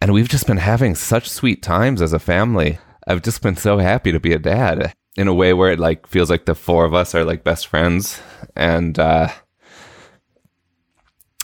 and 0.00 0.12
we've 0.12 0.28
just 0.28 0.46
been 0.46 0.58
having 0.58 0.94
such 0.94 1.28
sweet 1.28 1.62
times 1.62 2.02
as 2.02 2.12
a 2.12 2.18
family. 2.18 2.78
I've 3.06 3.22
just 3.22 3.42
been 3.42 3.56
so 3.56 3.78
happy 3.78 4.12
to 4.12 4.20
be 4.20 4.32
a 4.32 4.38
dad 4.38 4.94
in 5.16 5.28
a 5.28 5.34
way 5.34 5.52
where 5.52 5.70
it 5.72 5.78
like 5.78 6.06
feels 6.06 6.30
like 6.30 6.46
the 6.46 6.54
four 6.54 6.84
of 6.84 6.94
us 6.94 7.14
are 7.14 7.24
like 7.24 7.44
best 7.44 7.66
friends, 7.66 8.20
and 8.56 8.98
uh, 8.98 9.28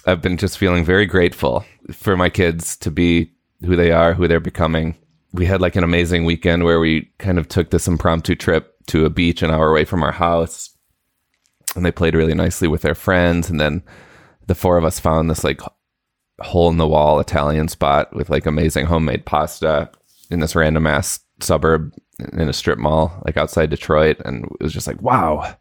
I've 0.06 0.22
been 0.22 0.36
just 0.36 0.58
feeling 0.58 0.84
very 0.84 1.06
grateful 1.06 1.64
for 1.92 2.16
my 2.16 2.28
kids 2.28 2.76
to 2.78 2.90
be 2.90 3.32
who 3.64 3.76
they 3.76 3.92
are, 3.92 4.14
who 4.14 4.26
they're 4.28 4.40
becoming. 4.40 4.96
we 5.32 5.46
had 5.46 5.60
like 5.60 5.76
an 5.76 5.84
amazing 5.84 6.24
weekend 6.24 6.64
where 6.64 6.80
we 6.80 7.08
kind 7.18 7.38
of 7.38 7.46
took 7.46 7.70
this 7.70 7.86
impromptu 7.86 8.34
trip 8.34 8.74
to 8.86 9.04
a 9.04 9.10
beach 9.10 9.42
an 9.42 9.50
hour 9.50 9.70
away 9.70 9.84
from 9.84 10.02
our 10.02 10.12
house. 10.12 10.70
And 11.76 11.86
they 11.86 11.92
played 11.92 12.16
really 12.16 12.34
nicely 12.34 12.66
with 12.66 12.82
their 12.82 12.96
friends. 12.96 13.48
And 13.48 13.60
then 13.60 13.84
the 14.48 14.56
four 14.56 14.76
of 14.76 14.84
us 14.84 14.98
found 14.98 15.30
this 15.30 15.44
like 15.44 15.60
hole 16.40 16.68
in 16.68 16.78
the 16.78 16.88
wall 16.88 17.20
Italian 17.20 17.68
spot 17.68 18.12
with 18.14 18.30
like 18.30 18.46
amazing 18.46 18.86
homemade 18.86 19.24
pasta 19.24 19.90
in 20.30 20.40
this 20.40 20.56
random 20.56 20.86
ass 20.86 21.20
suburb 21.40 21.92
in 22.32 22.48
a 22.48 22.52
strip 22.52 22.78
mall, 22.78 23.20
like 23.24 23.36
outside 23.36 23.70
Detroit. 23.70 24.20
And 24.24 24.44
it 24.44 24.62
was 24.62 24.72
just 24.72 24.86
like, 24.86 25.00
wow, 25.02 25.56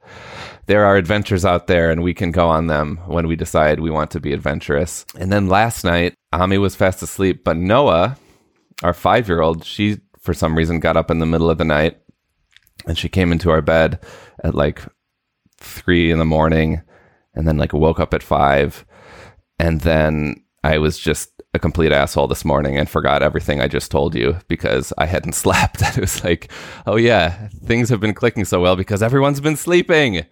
there 0.67 0.85
are 0.85 0.95
adventures 0.97 1.45
out 1.45 1.67
there 1.67 1.89
and 1.89 2.03
we 2.03 2.13
can 2.13 2.31
go 2.31 2.47
on 2.47 2.67
them 2.67 2.97
when 3.07 3.27
we 3.27 3.35
decide 3.35 3.79
we 3.79 3.89
want 3.89 4.11
to 4.11 4.19
be 4.19 4.33
adventurous. 4.33 5.05
And 5.17 5.31
then 5.31 5.47
last 5.47 5.83
night, 5.83 6.13
Ami 6.31 6.57
was 6.57 6.75
fast 6.75 7.01
asleep, 7.01 7.43
but 7.43 7.57
Noah, 7.57 8.17
our 8.83 8.93
five 8.93 9.27
year 9.27 9.41
old, 9.41 9.65
she 9.65 9.97
for 10.19 10.33
some 10.33 10.57
reason 10.57 10.79
got 10.79 10.97
up 10.97 11.09
in 11.09 11.19
the 11.19 11.25
middle 11.25 11.49
of 11.49 11.57
the 11.57 11.65
night 11.65 11.99
and 12.85 12.97
she 12.97 13.09
came 13.09 13.31
into 13.31 13.49
our 13.49 13.61
bed 13.61 13.99
at 14.43 14.55
like 14.55 14.81
three 15.57 16.11
in 16.11 16.19
the 16.19 16.25
morning 16.25 16.81
and 17.33 17.47
then 17.47 17.57
like 17.57 17.73
woke 17.73 17.99
up 17.99 18.13
at 18.13 18.23
five. 18.23 18.85
And 19.59 19.81
then 19.81 20.43
I 20.63 20.77
was 20.77 20.99
just 20.99 21.38
a 21.59 21.61
complete 21.61 21.91
asshole 21.91 22.27
this 22.27 22.45
morning 22.45 22.77
and 22.77 22.89
forgot 22.89 23.21
everything 23.21 23.59
I 23.59 23.67
just 23.67 23.91
told 23.91 24.15
you 24.15 24.37
because 24.47 24.93
I 24.97 25.05
hadn't 25.05 25.33
slept. 25.43 25.83
And 25.83 25.97
it 25.97 26.01
was 26.01 26.23
like, 26.23 26.51
oh 26.87 26.95
yeah, 26.95 27.49
things 27.65 27.89
have 27.89 27.99
been 27.99 28.13
clicking 28.13 28.45
so 28.45 28.61
well 28.61 28.75
because 28.75 29.03
everyone's 29.03 29.41
been 29.41 29.57
sleeping. 29.57 30.25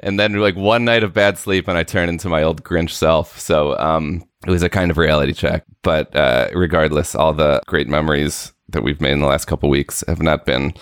And 0.00 0.20
then 0.20 0.34
like 0.34 0.56
one 0.56 0.84
night 0.84 1.04
of 1.04 1.14
bad 1.14 1.38
sleep 1.38 1.68
and 1.68 1.78
I 1.78 1.84
turned 1.84 2.10
into 2.10 2.28
my 2.28 2.42
old 2.42 2.62
Grinch 2.64 2.90
self. 2.90 3.38
So 3.38 3.78
um, 3.78 4.24
it 4.46 4.50
was 4.50 4.62
a 4.62 4.68
kind 4.68 4.90
of 4.90 4.98
reality 4.98 5.32
check. 5.32 5.64
But 5.82 6.14
uh, 6.14 6.48
regardless, 6.52 7.14
all 7.14 7.32
the 7.32 7.62
great 7.66 7.88
memories 7.88 8.52
that 8.70 8.82
we've 8.82 9.00
made 9.00 9.12
in 9.12 9.20
the 9.20 9.26
last 9.26 9.46
couple 9.46 9.70
weeks 9.70 10.02
have 10.08 10.20
not 10.20 10.44
been 10.44 10.74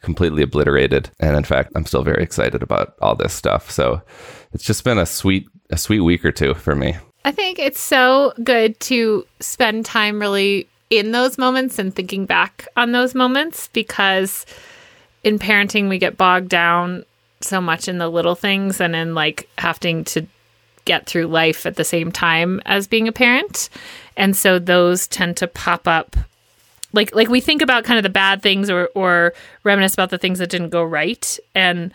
completely 0.00 0.42
obliterated. 0.42 1.10
And 1.18 1.36
in 1.36 1.44
fact, 1.44 1.72
I'm 1.74 1.84
still 1.84 2.04
very 2.04 2.22
excited 2.22 2.62
about 2.62 2.94
all 3.02 3.16
this 3.16 3.34
stuff. 3.34 3.70
So 3.70 4.00
it's 4.52 4.64
just 4.64 4.84
been 4.84 4.98
a 4.98 5.06
sweet, 5.06 5.48
a 5.70 5.76
sweet 5.76 6.00
week 6.00 6.24
or 6.24 6.32
two 6.32 6.54
for 6.54 6.76
me. 6.76 6.94
I 7.24 7.32
think 7.32 7.58
it's 7.58 7.80
so 7.80 8.32
good 8.42 8.78
to 8.80 9.26
spend 9.40 9.86
time 9.86 10.20
really 10.20 10.68
in 10.90 11.12
those 11.12 11.38
moments 11.38 11.78
and 11.78 11.94
thinking 11.94 12.26
back 12.26 12.68
on 12.76 12.92
those 12.92 13.14
moments 13.14 13.68
because 13.68 14.44
in 15.22 15.38
parenting, 15.38 15.88
we 15.88 15.98
get 15.98 16.18
bogged 16.18 16.48
down 16.48 17.04
so 17.40 17.60
much 17.60 17.88
in 17.88 17.98
the 17.98 18.08
little 18.08 18.34
things 18.34 18.80
and 18.80 18.94
in 18.94 19.14
like 19.14 19.48
having 19.58 20.04
to 20.04 20.26
get 20.84 21.06
through 21.06 21.26
life 21.26 21.64
at 21.64 21.76
the 21.76 21.84
same 21.84 22.12
time 22.12 22.60
as 22.66 22.86
being 22.86 23.08
a 23.08 23.12
parent. 23.12 23.70
And 24.16 24.36
so 24.36 24.58
those 24.58 25.06
tend 25.08 25.38
to 25.38 25.48
pop 25.48 25.88
up 25.88 26.16
like 26.92 27.14
like 27.14 27.28
we 27.28 27.40
think 27.40 27.60
about 27.60 27.84
kind 27.84 27.98
of 27.98 28.04
the 28.04 28.08
bad 28.08 28.40
things 28.42 28.70
or 28.70 28.88
or 28.94 29.34
reminisce 29.64 29.94
about 29.94 30.10
the 30.10 30.18
things 30.18 30.38
that 30.38 30.48
didn't 30.48 30.68
go 30.68 30.84
right 30.84 31.38
and 31.54 31.92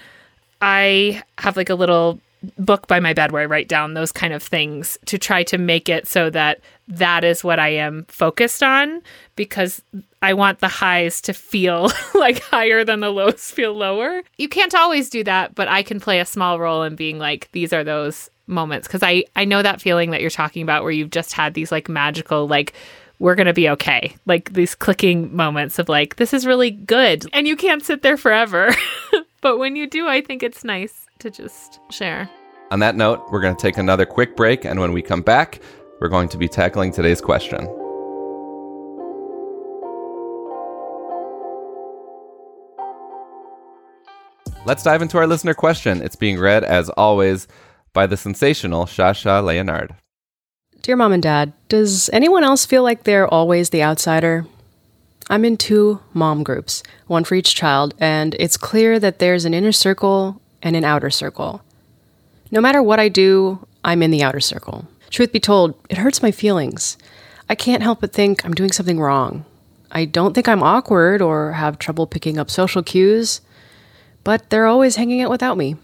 I 0.62 1.24
have 1.38 1.56
like 1.56 1.70
a 1.70 1.76
little 1.76 2.20
book 2.58 2.88
by 2.88 3.00
my 3.00 3.14
bed 3.14 3.32
where 3.32 3.42
I 3.42 3.46
write 3.46 3.68
down 3.68 3.94
those 3.94 4.12
kind 4.12 4.34
of 4.34 4.42
things 4.42 4.98
to 5.06 5.18
try 5.18 5.44
to 5.44 5.58
make 5.58 5.90
it 5.90 6.08
so 6.08 6.30
that 6.30 6.62
that 6.88 7.24
is 7.24 7.44
what 7.44 7.60
I 7.60 7.70
am 7.70 8.06
focused 8.08 8.64
on 8.64 9.02
because 9.36 9.82
I 10.22 10.34
want 10.34 10.60
the 10.60 10.68
highs 10.68 11.22
to 11.22 11.34
feel 11.34 11.92
like 12.16 12.42
higher 12.42 12.84
than 12.84 13.02
the 13.02 13.10
lows 13.10 13.52
feel 13.52 13.74
lower. 13.74 14.22
You 14.38 14.50
can't 14.50 14.76
always 14.76 15.10
do 15.10 15.24
that, 15.26 15.56
but 15.56 15.68
I 15.68 15.84
can 15.84 16.00
play 16.00 16.20
a 16.20 16.26
small 16.26 16.60
role 16.60 16.84
in 16.84 16.96
being 16.96 17.20
like 17.20 17.50
these 17.52 17.74
are 17.74 17.84
those 17.84 18.30
moments 18.48 18.88
because 18.88 19.04
I 19.04 19.26
I 19.36 19.46
know 19.46 19.62
that 19.62 19.82
feeling 19.82 20.12
that 20.12 20.22
you're 20.22 20.30
talking 20.30 20.64
about 20.64 20.84
where 20.84 20.92
you've 20.92 21.12
just 21.12 21.34
had 21.34 21.54
these 21.54 21.72
like 21.72 21.88
magical 21.88 22.48
like 22.48 22.74
we're 23.20 23.36
going 23.36 23.48
to 23.48 23.54
be 23.54 23.70
okay. 23.70 24.16
Like 24.26 24.54
these 24.54 24.76
clicking 24.76 25.36
moments 25.36 25.78
of 25.78 25.90
like 25.90 26.16
this 26.16 26.34
is 26.34 26.46
really 26.46 26.72
good 26.72 27.26
and 27.34 27.48
you 27.48 27.58
can't 27.58 27.84
sit 27.84 28.02
there 28.02 28.16
forever. 28.16 28.74
but 29.42 29.58
when 29.58 29.76
you 29.76 29.88
do, 29.88 30.08
I 30.08 30.22
think 30.22 30.42
it's 30.42 30.64
nice 30.64 31.09
to 31.20 31.30
just 31.30 31.80
share. 31.90 32.30
On 32.72 32.80
that 32.80 32.96
note, 32.96 33.26
we're 33.32 33.42
going 33.42 33.56
to 33.56 33.62
take 33.62 33.78
another 33.78 34.06
quick 34.06 34.36
break. 34.36 34.66
And 34.66 34.80
when 34.80 34.94
we 34.94 35.02
come 35.02 35.22
back, 35.22 35.60
we're 36.00 36.10
going 36.10 36.30
to 36.30 36.38
be 36.38 36.48
tackling 36.48 36.92
today's 36.92 37.22
question. 37.22 37.68
Let's 44.66 44.84
dive 44.84 45.02
into 45.02 45.18
our 45.18 45.26
listener 45.26 45.54
question. 45.54 46.02
It's 46.02 46.16
being 46.16 46.38
read, 46.38 46.64
as 46.64 46.90
always, 46.92 47.48
by 47.94 48.06
the 48.06 48.18
sensational 48.18 48.86
Shasha 48.86 49.44
Leonard. 49.44 49.96
Dear 50.82 50.96
Mom 50.96 51.12
and 51.12 51.24
Dad, 51.24 51.54
does 51.70 52.10
anyone 52.14 52.44
else 52.44 52.66
feel 52.66 52.84
like 52.84 53.04
they're 53.04 53.28
always 53.28 53.72
the 53.72 53.84
outsider? 53.84 54.46
I'm 55.30 55.44
in 55.44 55.58
two 55.58 56.02
mom 56.14 56.44
groups, 56.44 56.84
one 57.08 57.24
for 57.24 57.36
each 57.36 57.56
child, 57.56 57.94
and 58.00 58.36
it's 58.40 58.58
clear 58.58 59.00
that 59.00 59.20
there's 59.20 59.46
an 59.46 59.54
inner 59.54 59.72
circle 59.72 60.42
and 60.62 60.76
an 60.76 60.84
outer 60.84 61.10
circle. 61.10 61.62
No 62.52 62.62
matter 62.62 62.82
what 62.82 63.00
I 63.00 63.10
do, 63.10 63.66
I'm 63.84 64.02
in 64.02 64.12
the 64.12 64.24
outer 64.24 64.40
circle. 64.40 64.88
Truth 65.10 65.32
be 65.32 65.40
told, 65.40 65.76
it 65.90 65.98
hurts 65.98 66.22
my 66.22 66.32
feelings. 66.32 66.98
I 67.48 67.56
can't 67.56 67.84
help 67.84 68.02
but 68.02 68.14
think 68.14 68.46
I'm 68.46 68.54
doing 68.54 68.72
something 68.72 69.00
wrong. 69.00 69.46
I 69.92 70.06
don't 70.06 70.34
think 70.34 70.48
I'm 70.48 70.64
awkward 70.64 71.22
or 71.22 71.54
have 71.54 71.80
trouble 71.80 72.06
picking 72.06 72.38
up 72.38 72.50
social 72.50 72.84
cues, 72.84 73.42
but 74.24 74.50
they're 74.50 74.68
always 74.68 74.98
hanging 74.98 75.22
out 75.22 75.32
without 75.32 75.58
me. 75.58 75.76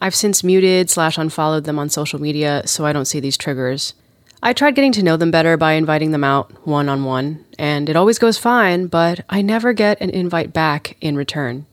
I've 0.00 0.14
since 0.14 0.42
muted 0.42 0.90
slash 0.90 1.18
unfollowed 1.18 1.64
them 1.64 1.78
on 1.78 1.88
social 1.88 2.20
media 2.20 2.62
so 2.66 2.86
I 2.86 2.92
don't 2.92 3.04
see 3.04 3.20
these 3.20 3.36
triggers. 3.36 3.94
I 4.42 4.52
tried 4.52 4.74
getting 4.74 4.92
to 4.92 5.02
know 5.02 5.16
them 5.16 5.30
better 5.30 5.56
by 5.56 5.74
inviting 5.74 6.10
them 6.10 6.24
out 6.24 6.66
one 6.66 6.88
on 6.88 7.04
one, 7.04 7.44
and 7.58 7.88
it 7.88 7.94
always 7.94 8.18
goes 8.18 8.38
fine, 8.38 8.88
but 8.88 9.20
I 9.28 9.42
never 9.42 9.72
get 9.72 10.00
an 10.00 10.10
invite 10.10 10.52
back 10.52 10.96
in 11.00 11.16
return. 11.16 11.66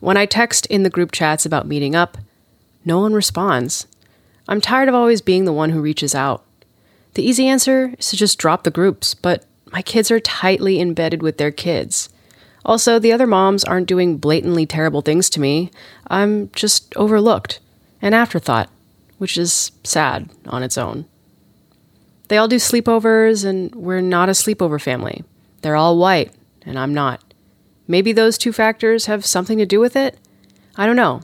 When 0.00 0.16
I 0.16 0.26
text 0.26 0.66
in 0.66 0.82
the 0.82 0.90
group 0.90 1.12
chats 1.12 1.44
about 1.44 1.66
meeting 1.66 1.94
up, 1.94 2.18
no 2.84 3.00
one 3.00 3.14
responds. 3.14 3.86
I'm 4.48 4.60
tired 4.60 4.88
of 4.88 4.94
always 4.94 5.20
being 5.20 5.44
the 5.44 5.52
one 5.52 5.70
who 5.70 5.80
reaches 5.80 6.14
out. 6.14 6.44
The 7.14 7.24
easy 7.24 7.46
answer 7.46 7.94
is 7.98 8.10
to 8.10 8.16
just 8.16 8.38
drop 8.38 8.62
the 8.62 8.70
groups, 8.70 9.14
but 9.14 9.44
my 9.72 9.82
kids 9.82 10.10
are 10.10 10.20
tightly 10.20 10.80
embedded 10.80 11.22
with 11.22 11.38
their 11.38 11.50
kids. 11.50 12.08
Also, 12.64 12.98
the 12.98 13.12
other 13.12 13.26
moms 13.26 13.64
aren't 13.64 13.88
doing 13.88 14.18
blatantly 14.18 14.66
terrible 14.66 15.02
things 15.02 15.28
to 15.30 15.40
me. 15.40 15.70
I'm 16.06 16.50
just 16.50 16.94
overlooked, 16.96 17.60
an 18.00 18.14
afterthought, 18.14 18.70
which 19.18 19.36
is 19.36 19.72
sad 19.84 20.30
on 20.46 20.62
its 20.62 20.78
own. 20.78 21.06
They 22.28 22.36
all 22.36 22.48
do 22.48 22.56
sleepovers, 22.56 23.44
and 23.44 23.74
we're 23.74 24.00
not 24.00 24.28
a 24.28 24.32
sleepover 24.32 24.80
family. 24.80 25.24
They're 25.62 25.76
all 25.76 25.98
white, 25.98 26.32
and 26.62 26.78
I'm 26.78 26.94
not. 26.94 27.22
Maybe 27.88 28.12
those 28.12 28.36
two 28.38 28.52
factors 28.52 29.06
have 29.06 29.24
something 29.24 29.58
to 29.58 29.66
do 29.66 29.80
with 29.80 29.96
it? 29.96 30.18
I 30.76 30.86
don't 30.86 30.94
know. 30.94 31.22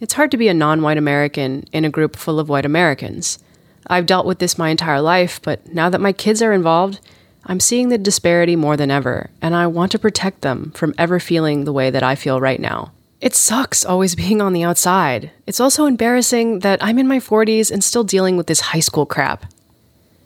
It's 0.00 0.14
hard 0.14 0.30
to 0.30 0.36
be 0.36 0.48
a 0.48 0.54
non 0.54 0.82
white 0.82 0.98
American 0.98 1.64
in 1.72 1.84
a 1.84 1.90
group 1.90 2.16
full 2.16 2.40
of 2.40 2.48
white 2.48 2.66
Americans. 2.66 3.38
I've 3.86 4.06
dealt 4.06 4.26
with 4.26 4.38
this 4.38 4.58
my 4.58 4.70
entire 4.70 5.00
life, 5.00 5.40
but 5.42 5.72
now 5.72 5.88
that 5.90 6.00
my 6.00 6.12
kids 6.12 6.42
are 6.42 6.52
involved, 6.52 7.00
I'm 7.44 7.60
seeing 7.60 7.88
the 7.90 7.98
disparity 7.98 8.56
more 8.56 8.76
than 8.76 8.90
ever, 8.90 9.30
and 9.40 9.54
I 9.54 9.68
want 9.68 9.92
to 9.92 9.98
protect 9.98 10.40
them 10.40 10.72
from 10.74 10.94
ever 10.98 11.20
feeling 11.20 11.64
the 11.64 11.72
way 11.72 11.90
that 11.90 12.02
I 12.02 12.16
feel 12.16 12.40
right 12.40 12.58
now. 12.58 12.92
It 13.20 13.34
sucks 13.34 13.84
always 13.84 14.14
being 14.22 14.40
on 14.40 14.52
the 14.52 14.64
outside. 14.64 15.30
It's 15.46 15.60
also 15.60 15.86
embarrassing 15.86 16.60
that 16.60 16.82
I'm 16.82 16.98
in 16.98 17.06
my 17.06 17.18
40s 17.18 17.70
and 17.70 17.84
still 17.84 18.04
dealing 18.04 18.36
with 18.36 18.48
this 18.48 18.60
high 18.60 18.80
school 18.80 19.06
crap. 19.06 19.44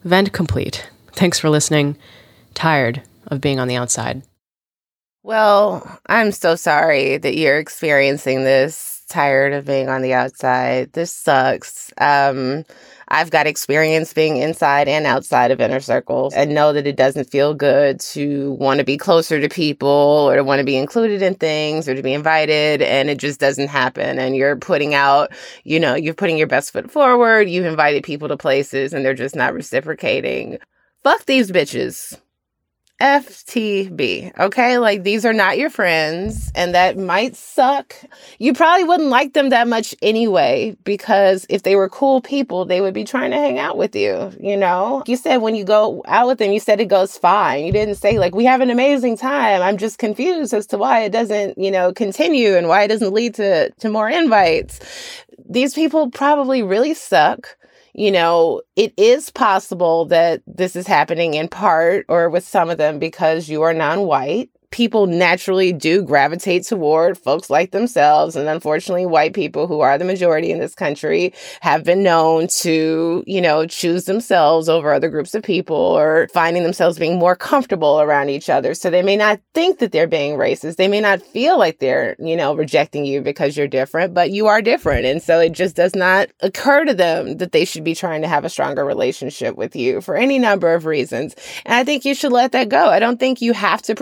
Vent 0.04 0.32
complete. 0.32 0.88
Thanks 1.12 1.38
for 1.38 1.50
listening. 1.50 1.96
Tired 2.54 3.02
of 3.26 3.40
being 3.40 3.60
on 3.60 3.68
the 3.68 3.76
outside. 3.76 4.22
Well, 5.22 6.00
I'm 6.06 6.32
so 6.32 6.54
sorry 6.56 7.18
that 7.18 7.36
you're 7.36 7.58
experiencing 7.58 8.44
this. 8.44 8.96
Tired 9.08 9.52
of 9.52 9.64
being 9.66 9.88
on 9.88 10.02
the 10.02 10.14
outside. 10.14 10.92
This 10.92 11.10
sucks. 11.10 11.92
Um, 11.98 12.64
I've 13.08 13.32
got 13.32 13.48
experience 13.48 14.12
being 14.12 14.36
inside 14.36 14.86
and 14.86 15.04
outside 15.04 15.50
of 15.50 15.60
inner 15.60 15.80
circles 15.80 16.32
and 16.32 16.54
know 16.54 16.72
that 16.72 16.86
it 16.86 16.94
doesn't 16.94 17.28
feel 17.28 17.52
good 17.52 17.98
to 18.00 18.52
want 18.52 18.78
to 18.78 18.84
be 18.84 18.96
closer 18.96 19.40
to 19.40 19.48
people 19.48 19.88
or 19.88 20.36
to 20.36 20.44
want 20.44 20.60
to 20.60 20.64
be 20.64 20.76
included 20.76 21.22
in 21.22 21.34
things 21.34 21.88
or 21.88 21.96
to 21.96 22.02
be 22.02 22.14
invited 22.14 22.82
and 22.82 23.10
it 23.10 23.18
just 23.18 23.40
doesn't 23.40 23.66
happen. 23.66 24.20
And 24.20 24.36
you're 24.36 24.54
putting 24.56 24.94
out, 24.94 25.32
you 25.64 25.80
know, 25.80 25.96
you're 25.96 26.14
putting 26.14 26.38
your 26.38 26.46
best 26.46 26.72
foot 26.72 26.88
forward. 26.88 27.48
You've 27.50 27.66
invited 27.66 28.04
people 28.04 28.28
to 28.28 28.36
places 28.36 28.92
and 28.92 29.04
they're 29.04 29.12
just 29.14 29.34
not 29.34 29.54
reciprocating. 29.54 30.58
Fuck 31.02 31.24
these 31.26 31.50
bitches. 31.50 32.16
FTB. 33.00 34.38
Okay. 34.38 34.78
Like 34.78 35.02
these 35.02 35.24
are 35.24 35.32
not 35.32 35.58
your 35.58 35.70
friends 35.70 36.52
and 36.54 36.74
that 36.74 36.98
might 36.98 37.34
suck. 37.34 37.94
You 38.38 38.52
probably 38.52 38.84
wouldn't 38.84 39.08
like 39.08 39.32
them 39.32 39.48
that 39.48 39.66
much 39.68 39.94
anyway, 40.02 40.76
because 40.84 41.46
if 41.48 41.62
they 41.62 41.76
were 41.76 41.88
cool 41.88 42.20
people, 42.20 42.64
they 42.64 42.80
would 42.80 42.94
be 42.94 43.04
trying 43.04 43.30
to 43.30 43.36
hang 43.36 43.58
out 43.58 43.76
with 43.76 43.96
you. 43.96 44.32
You 44.38 44.56
know, 44.56 45.02
you 45.06 45.16
said 45.16 45.38
when 45.38 45.54
you 45.54 45.64
go 45.64 46.02
out 46.06 46.26
with 46.26 46.38
them, 46.38 46.52
you 46.52 46.60
said 46.60 46.80
it 46.80 46.86
goes 46.86 47.16
fine. 47.16 47.64
You 47.64 47.72
didn't 47.72 47.96
say 47.96 48.18
like, 48.18 48.34
we 48.34 48.44
have 48.44 48.60
an 48.60 48.70
amazing 48.70 49.16
time. 49.16 49.62
I'm 49.62 49.78
just 49.78 49.98
confused 49.98 50.52
as 50.52 50.66
to 50.68 50.78
why 50.78 51.00
it 51.00 51.12
doesn't, 51.12 51.58
you 51.58 51.70
know, 51.70 51.92
continue 51.92 52.56
and 52.56 52.68
why 52.68 52.82
it 52.82 52.88
doesn't 52.88 53.14
lead 53.14 53.34
to, 53.34 53.70
to 53.70 53.88
more 53.88 54.08
invites. 54.08 54.80
These 55.48 55.74
people 55.74 56.10
probably 56.10 56.62
really 56.62 56.94
suck 56.94 57.56
you 57.94 58.10
know, 58.10 58.62
it 58.76 58.92
is 58.96 59.30
possible 59.30 60.04
that 60.06 60.42
this 60.46 60.76
is 60.76 60.86
happening 60.86 61.34
in 61.34 61.48
part 61.48 62.06
or 62.08 62.30
with 62.30 62.46
some 62.46 62.70
of 62.70 62.78
them 62.78 62.98
because 62.98 63.48
you 63.48 63.62
are 63.62 63.74
non 63.74 64.00
white. 64.02 64.50
People 64.70 65.06
naturally 65.06 65.72
do 65.72 66.02
gravitate 66.02 66.64
toward 66.64 67.18
folks 67.18 67.50
like 67.50 67.72
themselves. 67.72 68.36
And 68.36 68.48
unfortunately, 68.48 69.04
white 69.04 69.34
people 69.34 69.66
who 69.66 69.80
are 69.80 69.98
the 69.98 70.04
majority 70.04 70.52
in 70.52 70.60
this 70.60 70.74
country 70.74 71.34
have 71.60 71.82
been 71.82 72.02
known 72.02 72.46
to, 72.48 73.24
you 73.26 73.40
know, 73.40 73.66
choose 73.66 74.04
themselves 74.04 74.68
over 74.68 74.92
other 74.92 75.08
groups 75.08 75.34
of 75.34 75.42
people 75.42 75.76
or 75.76 76.28
finding 76.32 76.62
themselves 76.62 76.98
being 76.98 77.18
more 77.18 77.34
comfortable 77.34 78.00
around 78.00 78.30
each 78.30 78.48
other. 78.48 78.74
So 78.74 78.90
they 78.90 79.02
may 79.02 79.16
not 79.16 79.40
think 79.54 79.80
that 79.80 79.90
they're 79.90 80.06
being 80.06 80.36
racist. 80.36 80.76
They 80.76 80.88
may 80.88 81.00
not 81.00 81.20
feel 81.20 81.58
like 81.58 81.80
they're, 81.80 82.14
you 82.20 82.36
know, 82.36 82.54
rejecting 82.54 83.04
you 83.04 83.20
because 83.20 83.56
you're 83.56 83.66
different, 83.66 84.14
but 84.14 84.30
you 84.30 84.46
are 84.46 84.62
different. 84.62 85.04
And 85.04 85.20
so 85.20 85.40
it 85.40 85.52
just 85.52 85.74
does 85.74 85.96
not 85.96 86.28
occur 86.40 86.84
to 86.84 86.94
them 86.94 87.38
that 87.38 87.52
they 87.52 87.64
should 87.64 87.84
be 87.84 87.94
trying 87.94 88.22
to 88.22 88.28
have 88.28 88.44
a 88.44 88.48
stronger 88.48 88.84
relationship 88.84 89.56
with 89.56 89.74
you 89.74 90.00
for 90.00 90.14
any 90.14 90.38
number 90.38 90.74
of 90.74 90.86
reasons. 90.86 91.34
And 91.64 91.74
I 91.74 91.82
think 91.82 92.04
you 92.04 92.14
should 92.14 92.32
let 92.32 92.52
that 92.52 92.68
go. 92.68 92.86
I 92.88 93.00
don't 93.00 93.18
think 93.18 93.40
you 93.40 93.52
have 93.52 93.82
to 93.82 93.94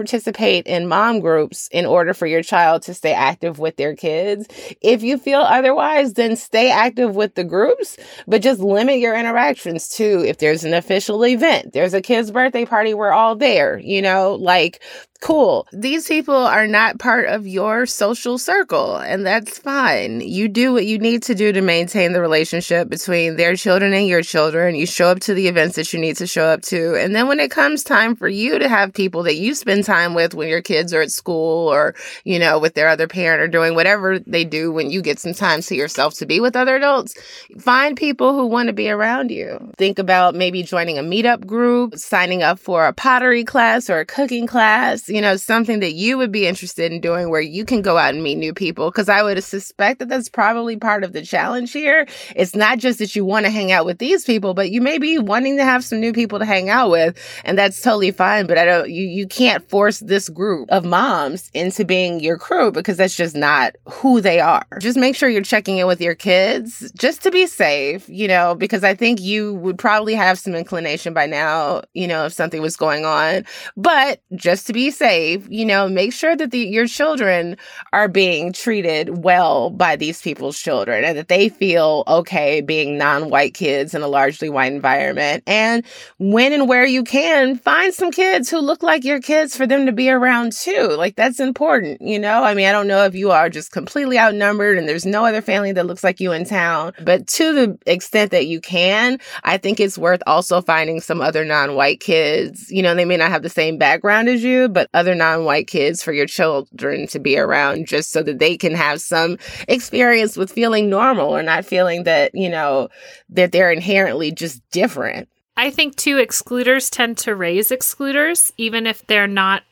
participate 0.58 0.82
in 0.82 0.88
mom 0.88 1.20
groups 1.20 1.68
in 1.72 1.86
order 1.86 2.14
for 2.14 2.26
your 2.26 2.42
child 2.42 2.82
to 2.82 2.94
stay 2.94 3.12
active 3.12 3.58
with 3.58 3.76
their 3.76 3.94
kids. 3.94 4.46
If 4.80 5.02
you 5.02 5.18
feel 5.18 5.40
otherwise, 5.40 6.14
then 6.14 6.36
stay 6.36 6.70
active 6.70 7.14
with 7.14 7.34
the 7.34 7.44
groups, 7.44 7.96
but 8.26 8.42
just 8.42 8.60
limit 8.60 8.98
your 8.98 9.14
interactions 9.14 9.88
to 9.96 10.24
if 10.26 10.38
there's 10.38 10.64
an 10.64 10.74
official 10.74 11.24
event, 11.24 11.72
there's 11.72 11.94
a 11.94 12.02
kid's 12.02 12.30
birthday 12.30 12.64
party, 12.64 12.94
we're 12.94 13.12
all 13.12 13.36
there, 13.36 13.78
you 13.78 14.02
know, 14.02 14.34
like 14.34 14.82
cool. 15.20 15.66
These 15.72 16.06
people 16.06 16.34
are 16.34 16.66
not 16.66 16.98
part 16.98 17.26
of 17.26 17.46
your 17.46 17.87
social 17.87 18.38
circle, 18.38 18.96
and 18.96 19.26
that's 19.26 19.58
fine. 19.58 20.20
You 20.20 20.48
do 20.48 20.72
what 20.72 20.87
you 20.87 20.98
need 20.98 21.22
to 21.25 21.34
do 21.34 21.52
to 21.52 21.60
maintain 21.60 22.12
the 22.12 22.20
relationship 22.20 22.88
between 22.88 23.37
their 23.37 23.56
children 23.56 23.92
and 23.92 24.06
your 24.06 24.22
children. 24.22 24.75
You 24.75 24.87
show 24.87 25.08
up 25.08 25.20
to 25.20 25.34
the 25.34 25.48
events 25.48 25.76
that 25.76 25.92
you 25.92 25.98
need 25.98 26.16
to 26.16 26.26
show 26.26 26.44
up 26.44 26.62
to. 26.62 26.94
And 26.96 27.14
then 27.14 27.28
when 27.28 27.40
it 27.40 27.50
comes 27.50 27.82
time 27.82 28.14
for 28.14 28.28
you 28.28 28.58
to 28.58 28.68
have 28.68 28.92
people 28.92 29.22
that 29.25 29.37
you 29.37 29.54
spend 29.54 29.84
time 29.84 30.14
with 30.14 30.34
when 30.34 30.48
your 30.48 30.62
kids 30.62 30.94
are 30.94 31.00
at 31.00 31.10
school 31.10 31.72
or, 31.72 31.94
you 32.25 32.38
know, 32.38 32.58
with 32.58 32.75
their 32.75 32.88
other 32.88 33.08
parent 33.08 33.42
or 33.42 33.48
doing 33.48 33.75
whatever 33.75 34.18
they 34.20 34.44
do 34.44 34.70
when 34.70 34.90
you 34.90 35.02
get 35.02 35.18
some 35.18 35.34
time 35.34 35.60
to 35.62 35.75
yourself 35.75 36.14
to 36.14 36.26
be 36.26 36.40
with 36.40 36.54
other 36.54 36.76
adults, 36.76 37.14
find 37.58 37.96
people 37.96 38.34
who 38.34 38.46
want 38.46 38.68
to 38.68 38.72
be 38.72 38.90
around 38.90 39.30
you. 39.30 39.58
Think 39.76 39.98
about 39.98 40.34
maybe 40.34 40.62
joining 40.62 40.98
a 40.98 41.02
meetup 41.02 41.46
group, 41.46 41.96
signing 41.96 42.42
up 42.42 42.58
for 42.58 42.87
a 42.87 42.92
pottery 42.92 43.44
class 43.44 43.90
or 43.90 43.98
a 43.98 44.06
cooking 44.06 44.46
class 44.46 45.07
you 45.08 45.20
know, 45.20 45.36
something 45.36 45.80
that 45.80 45.92
you 45.92 46.18
would 46.18 46.32
be 46.32 46.46
interested 46.46 46.92
in 46.92 47.00
doing 47.00 47.30
where 47.30 47.40
you 47.40 47.64
can 47.64 47.82
go 47.82 47.96
out 47.96 48.14
and 48.14 48.22
meet 48.22 48.36
new 48.36 48.52
people. 48.52 48.90
Cause 48.90 49.08
I 49.08 49.22
would 49.22 49.42
suspect 49.42 49.98
that 49.98 50.08
that's 50.08 50.28
probably 50.28 50.76
part 50.76 51.04
of 51.04 51.12
the 51.12 51.22
challenge 51.22 51.72
here. 51.72 52.06
It's 52.36 52.54
not 52.54 52.78
just 52.78 52.98
that 52.98 53.14
you 53.16 53.24
want 53.24 53.46
to 53.46 53.50
hang 53.50 53.72
out 53.72 53.86
with 53.86 53.98
these 53.98 54.24
people, 54.24 54.54
but 54.54 54.70
you 54.70 54.80
may 54.80 54.98
be 54.98 55.18
wanting 55.18 55.56
to 55.56 55.64
have 55.64 55.84
some 55.84 56.00
new 56.00 56.12
people 56.12 56.38
to 56.38 56.44
hang 56.44 56.70
out 56.70 56.90
with. 56.90 57.16
And 57.44 57.58
that's 57.58 57.80
totally 57.80 58.10
fine. 58.10 58.46
But 58.46 58.58
I 58.58 58.64
don't, 58.64 58.90
you, 58.90 59.04
you 59.04 59.26
can't 59.26 59.68
force 59.68 60.00
this 60.00 60.28
group 60.28 60.68
of 60.70 60.84
moms 60.84 61.50
into 61.54 61.84
being 61.84 62.20
your 62.20 62.38
crew 62.38 62.70
because 62.72 62.96
that's 62.96 63.16
just 63.16 63.36
not 63.36 63.76
who 63.86 64.20
they 64.20 64.40
are. 64.40 64.66
Just 64.80 64.98
make 64.98 65.16
sure 65.16 65.28
you're 65.28 65.42
checking 65.42 65.78
in 65.78 65.86
with 65.86 66.00
your 66.00 66.14
kids 66.14 66.90
just 66.98 67.22
to 67.22 67.30
be 67.30 67.46
safe, 67.46 68.08
you 68.08 68.28
know, 68.28 68.54
because 68.54 68.84
I 68.84 68.94
think 68.94 69.20
you 69.20 69.54
would 69.54 69.78
probably 69.78 70.14
have 70.14 70.38
some 70.38 70.54
inclination 70.54 71.14
by 71.14 71.26
now, 71.26 71.82
you 71.94 72.06
know, 72.06 72.26
if 72.26 72.32
something 72.32 72.60
was 72.60 72.76
going 72.76 73.04
on. 73.04 73.44
But 73.76 74.20
just 74.34 74.66
to 74.66 74.72
be 74.72 74.90
safe, 74.98 75.46
you 75.48 75.64
know, 75.64 75.88
make 75.88 76.12
sure 76.12 76.36
that 76.36 76.50
the, 76.50 76.58
your 76.58 76.86
children 76.86 77.56
are 77.92 78.08
being 78.08 78.52
treated 78.52 79.22
well 79.22 79.70
by 79.70 79.96
these 79.96 80.20
people's 80.20 80.58
children 80.58 81.04
and 81.04 81.16
that 81.16 81.28
they 81.28 81.48
feel 81.48 82.02
okay 82.08 82.60
being 82.60 82.98
non 82.98 83.30
white 83.30 83.54
kids 83.54 83.94
in 83.94 84.02
a 84.02 84.08
largely 84.08 84.50
white 84.50 84.72
environment. 84.72 85.44
And 85.46 85.84
when 86.18 86.52
and 86.52 86.68
where 86.68 86.84
you 86.84 87.04
can, 87.04 87.56
find 87.56 87.94
some 87.94 88.10
kids 88.10 88.50
who 88.50 88.58
look 88.58 88.82
like 88.82 89.04
your 89.04 89.20
kids 89.20 89.56
for 89.56 89.66
them 89.66 89.86
to 89.86 89.92
be 89.92 90.10
around 90.10 90.52
too. 90.52 90.88
Like 90.98 91.16
that's 91.16 91.40
important, 91.40 92.02
you 92.02 92.18
know? 92.18 92.42
I 92.42 92.54
mean, 92.54 92.66
I 92.66 92.72
don't 92.72 92.88
know 92.88 93.04
if 93.04 93.14
you 93.14 93.30
are 93.30 93.48
just 93.48 93.70
completely 93.70 94.18
outnumbered 94.18 94.78
and 94.78 94.88
there's 94.88 95.06
no 95.06 95.24
other 95.24 95.40
family 95.40 95.72
that 95.72 95.86
looks 95.86 96.02
like 96.02 96.20
you 96.20 96.32
in 96.32 96.44
town, 96.44 96.92
but 97.00 97.26
to 97.28 97.52
the 97.52 97.78
extent 97.86 98.32
that 98.32 98.46
you 98.46 98.60
can, 98.60 99.18
I 99.44 99.58
think 99.58 99.78
it's 99.78 99.96
worth 99.96 100.22
also 100.26 100.61
finding 100.61 101.00
some 101.00 101.20
other 101.20 101.44
non 101.44 101.74
white 101.74 102.00
kids. 102.00 102.70
You 102.70 102.82
know, 102.82 102.94
they 102.94 103.04
may 103.04 103.16
not 103.16 103.30
have 103.30 103.42
the 103.42 103.48
same 103.48 103.78
background 103.78 104.28
as 104.28 104.42
you, 104.42 104.68
but 104.68 104.88
other 104.94 105.14
non 105.14 105.44
white 105.44 105.66
kids 105.66 106.03
for 106.03 106.12
your 106.12 106.27
children 106.27 107.07
to 107.09 107.18
be 107.18 107.38
around 107.38 107.87
just 107.87 108.11
so 108.11 108.22
that 108.22 108.38
they 108.38 108.57
can 108.57 108.74
have 108.74 109.01
some 109.01 109.38
experience 109.66 110.37
with 110.37 110.53
feeling 110.53 110.88
normal 110.88 111.35
or 111.35 111.42
not 111.42 111.64
feeling 111.64 112.05
that, 112.05 112.35
you 112.35 112.48
know, 112.48 112.88
that 113.31 113.53
they're 113.53 113.72
inherently 113.72 114.33
just 114.33 114.62
different. 114.70 115.29
I 115.57 115.70
think 115.70 115.96
too, 115.96 116.16
excluders 116.16 116.88
tend 116.88 117.18
to 117.18 117.35
raise 117.35 117.70
excluders, 117.70 118.53
even 118.57 118.87
if 118.87 119.07
they're 119.07 119.27
not 119.27 119.64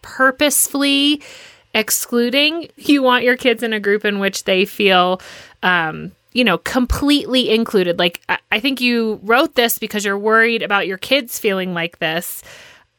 purposefully 0.00 1.20
excluding. 1.74 2.68
You 2.76 3.02
want 3.02 3.24
your 3.24 3.36
kids 3.36 3.62
in 3.62 3.72
a 3.72 3.80
group 3.80 4.04
in 4.04 4.20
which 4.20 4.44
they 4.44 4.64
feel, 4.64 5.20
um, 5.64 6.12
you 6.32 6.44
know, 6.44 6.58
completely 6.58 7.50
included. 7.50 7.98
Like, 7.98 8.22
I 8.52 8.60
think 8.60 8.80
you 8.80 9.18
wrote 9.22 9.56
this 9.56 9.78
because 9.78 10.04
you're 10.04 10.18
worried 10.18 10.62
about 10.62 10.86
your 10.86 10.98
kids 10.98 11.40
feeling 11.40 11.74
like 11.74 11.98
this. 11.98 12.42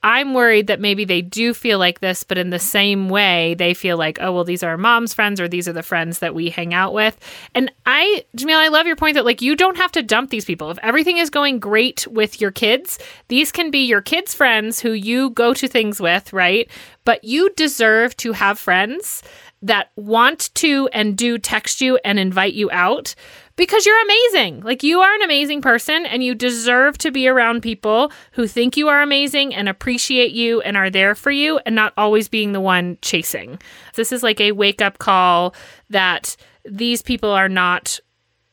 I'm 0.07 0.33
worried 0.33 0.67
that 0.67 0.79
maybe 0.79 1.03
they 1.03 1.21
do 1.21 1.53
feel 1.53 1.79
like 1.79 1.99
this, 1.99 2.23
but 2.23 2.37
in 2.37 2.49
the 2.49 2.59
same 2.59 3.09
way, 3.09 3.55
they 3.55 3.73
feel 3.73 3.97
like, 3.97 4.19
oh, 4.21 4.31
well, 4.31 4.45
these 4.45 4.63
are 4.63 4.77
mom's 4.77 5.13
friends 5.13 5.41
or 5.41 5.49
these 5.49 5.67
are 5.67 5.73
the 5.73 5.83
friends 5.83 6.19
that 6.19 6.33
we 6.33 6.49
hang 6.49 6.73
out 6.73 6.93
with. 6.93 7.19
And 7.53 7.69
I, 7.85 8.23
Jamil, 8.37 8.55
I 8.55 8.69
love 8.69 8.87
your 8.87 8.95
point 8.95 9.15
that 9.15 9.25
like 9.25 9.41
you 9.41 9.53
don't 9.53 9.75
have 9.75 9.91
to 9.91 10.01
dump 10.01 10.29
these 10.29 10.45
people. 10.45 10.71
If 10.71 10.79
everything 10.81 11.17
is 11.17 11.29
going 11.29 11.59
great 11.59 12.07
with 12.07 12.39
your 12.39 12.51
kids, 12.51 12.97
these 13.27 13.51
can 13.51 13.69
be 13.69 13.79
your 13.79 13.99
kids' 13.99 14.33
friends 14.33 14.79
who 14.79 14.93
you 14.93 15.31
go 15.31 15.53
to 15.53 15.67
things 15.67 15.99
with, 15.99 16.31
right? 16.31 16.71
But 17.03 17.25
you 17.25 17.49
deserve 17.55 18.15
to 18.17 18.31
have 18.31 18.57
friends 18.57 19.23
that 19.61 19.91
want 19.97 20.55
to 20.55 20.87
and 20.93 21.17
do 21.17 21.37
text 21.37 21.81
you 21.81 21.99
and 22.05 22.17
invite 22.17 22.53
you 22.53 22.71
out 22.71 23.13
because 23.57 23.85
you're 23.85 24.01
amazing. 24.01 24.61
Like 24.61 24.83
you 24.83 25.01
are 25.01 25.13
an 25.15 25.23
amazing 25.23 25.61
person 25.61 26.05
and 26.05 26.23
you 26.23 26.33
deserve 26.33 26.97
to 26.99 27.11
be 27.11 27.27
around 27.27 27.61
people 27.61 28.11
who 28.31 28.47
think 28.47 28.77
you 28.77 28.87
are 28.87 29.01
amazing 29.01 29.53
and 29.53 29.67
appreciate 29.67 30.31
you 30.31 30.61
and 30.61 30.77
are 30.77 30.89
there 30.89 31.15
for 31.15 31.31
you 31.31 31.59
and 31.65 31.75
not 31.75 31.91
always 31.97 32.29
being 32.29 32.53
the 32.53 32.61
one 32.61 32.97
chasing. 33.01 33.59
This 33.95 34.13
is 34.13 34.23
like 34.23 34.39
a 34.39 34.53
wake 34.53 34.81
up 34.81 34.99
call 34.99 35.53
that 35.89 36.37
these 36.63 37.01
people 37.01 37.31
are 37.31 37.49
not 37.49 37.99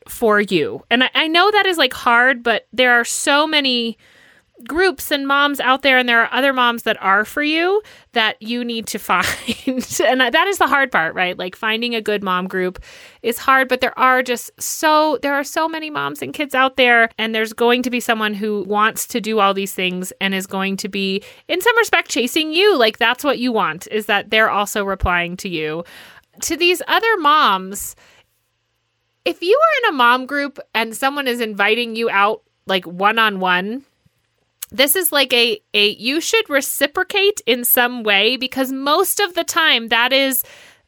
for 0.09 0.41
you. 0.41 0.83
And 0.89 1.03
I, 1.05 1.09
I 1.15 1.27
know 1.27 1.49
that 1.51 1.65
is 1.65 1.77
like 1.77 1.93
hard, 1.93 2.43
but 2.43 2.67
there 2.73 2.93
are 2.93 3.05
so 3.05 3.47
many 3.47 3.97
groups 4.67 5.11
and 5.11 5.27
moms 5.27 5.59
out 5.59 5.81
there 5.81 5.97
and 5.97 6.07
there 6.07 6.21
are 6.21 6.33
other 6.33 6.53
moms 6.53 6.83
that 6.83 7.01
are 7.01 7.25
for 7.25 7.43
you 7.43 7.81
that 8.13 8.41
you 8.41 8.63
need 8.63 8.87
to 8.87 8.99
find. 8.99 9.25
And 9.67 10.21
that 10.21 10.47
is 10.47 10.57
the 10.57 10.67
hard 10.67 10.91
part 10.91 11.15
right? 11.15 11.37
Like 11.37 11.55
finding 11.55 11.95
a 11.95 12.01
good 12.01 12.23
mom 12.23 12.47
group 12.47 12.83
is 13.21 13.37
hard 13.37 13.67
but 13.67 13.81
there 13.81 13.97
are 13.97 14.21
just 14.21 14.51
so 14.61 15.19
there 15.21 15.33
are 15.33 15.43
so 15.43 15.67
many 15.67 15.89
moms 15.89 16.21
and 16.21 16.33
kids 16.33 16.55
out 16.55 16.77
there 16.77 17.09
and 17.17 17.33
there's 17.33 17.53
going 17.53 17.83
to 17.83 17.89
be 17.89 17.99
someone 17.99 18.33
who 18.33 18.63
wants 18.63 19.07
to 19.07 19.21
do 19.21 19.39
all 19.39 19.53
these 19.53 19.73
things 19.73 20.11
and 20.21 20.33
is 20.33 20.47
going 20.47 20.77
to 20.77 20.89
be 20.89 21.23
in 21.47 21.61
some 21.61 21.77
respect 21.77 22.09
chasing 22.09 22.53
you. 22.53 22.77
Like 22.77 22.97
that's 22.97 23.23
what 23.23 23.39
you 23.39 23.51
want 23.51 23.87
is 23.91 24.05
that 24.07 24.29
they're 24.29 24.49
also 24.49 24.83
replying 24.83 25.37
to 25.37 25.49
you. 25.49 25.83
To 26.41 26.57
these 26.57 26.81
other 26.87 27.17
moms 27.17 27.95
if 29.25 29.41
you 29.41 29.59
are 29.59 29.89
in 29.89 29.95
a 29.95 29.97
mom 29.97 30.27
group 30.27 30.59
and 30.73 30.95
someone 30.95 31.27
is 31.27 31.41
inviting 31.41 31.95
you 31.95 32.09
out 32.09 32.43
like 32.67 32.85
one 32.85 33.19
on 33.19 33.39
one 33.39 33.83
this 34.71 34.95
is 34.95 35.11
like 35.11 35.33
a 35.33 35.59
a 35.73 35.89
you 35.89 36.19
should 36.21 36.49
reciprocate 36.49 37.41
in 37.45 37.63
some 37.63 38.03
way 38.03 38.37
because 38.37 38.71
most 38.71 39.19
of 39.19 39.33
the 39.33 39.43
time 39.43 39.89
that 39.89 40.11
is 40.11 40.43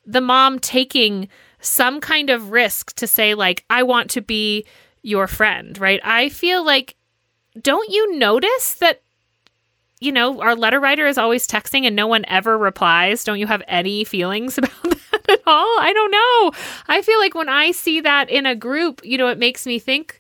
the 0.06 0.22
mom 0.22 0.60
taking 0.60 1.28
some 1.60 2.00
kind 2.00 2.30
of 2.30 2.52
risk 2.52 2.94
to 2.96 3.08
say 3.08 3.34
like 3.34 3.66
I 3.70 3.84
want 3.84 4.10
to 4.12 4.22
be 4.22 4.66
your 5.02 5.28
friend, 5.28 5.78
right? 5.78 6.00
I 6.04 6.30
feel 6.30 6.66
like 6.66 6.96
don't 7.62 7.90
you 7.90 8.18
notice 8.18 8.76
that 8.76 9.02
you 10.00 10.12
know, 10.12 10.42
our 10.42 10.56
letter 10.56 10.80
writer 10.80 11.08
is 11.08 11.18
always 11.18 11.48
texting 11.48 11.86
and 11.86 11.96
no 11.96 12.06
one 12.06 12.24
ever 12.28 12.56
replies. 12.58 13.24
Don't 13.24 13.40
you 13.40 13.48
have 13.48 13.64
any 13.68 14.04
feelings 14.04 14.58
about 14.58 14.84
that 14.84 15.30
at 15.30 15.42
all? 15.48 15.80
I 15.80 15.92
don't 15.94 16.12
know. 16.12 16.52
I 16.88 17.02
feel 17.02 17.18
like 17.20 17.34
when 17.34 17.50
I 17.50 17.72
see 17.72 18.02
that 18.02 18.30
in 18.30 18.46
a 18.46 18.56
group, 18.56 19.02
you 19.04 19.18
know, 19.18 19.28
it 19.28 19.40
makes 19.40 19.66
me 19.66 19.80
think 19.80 20.20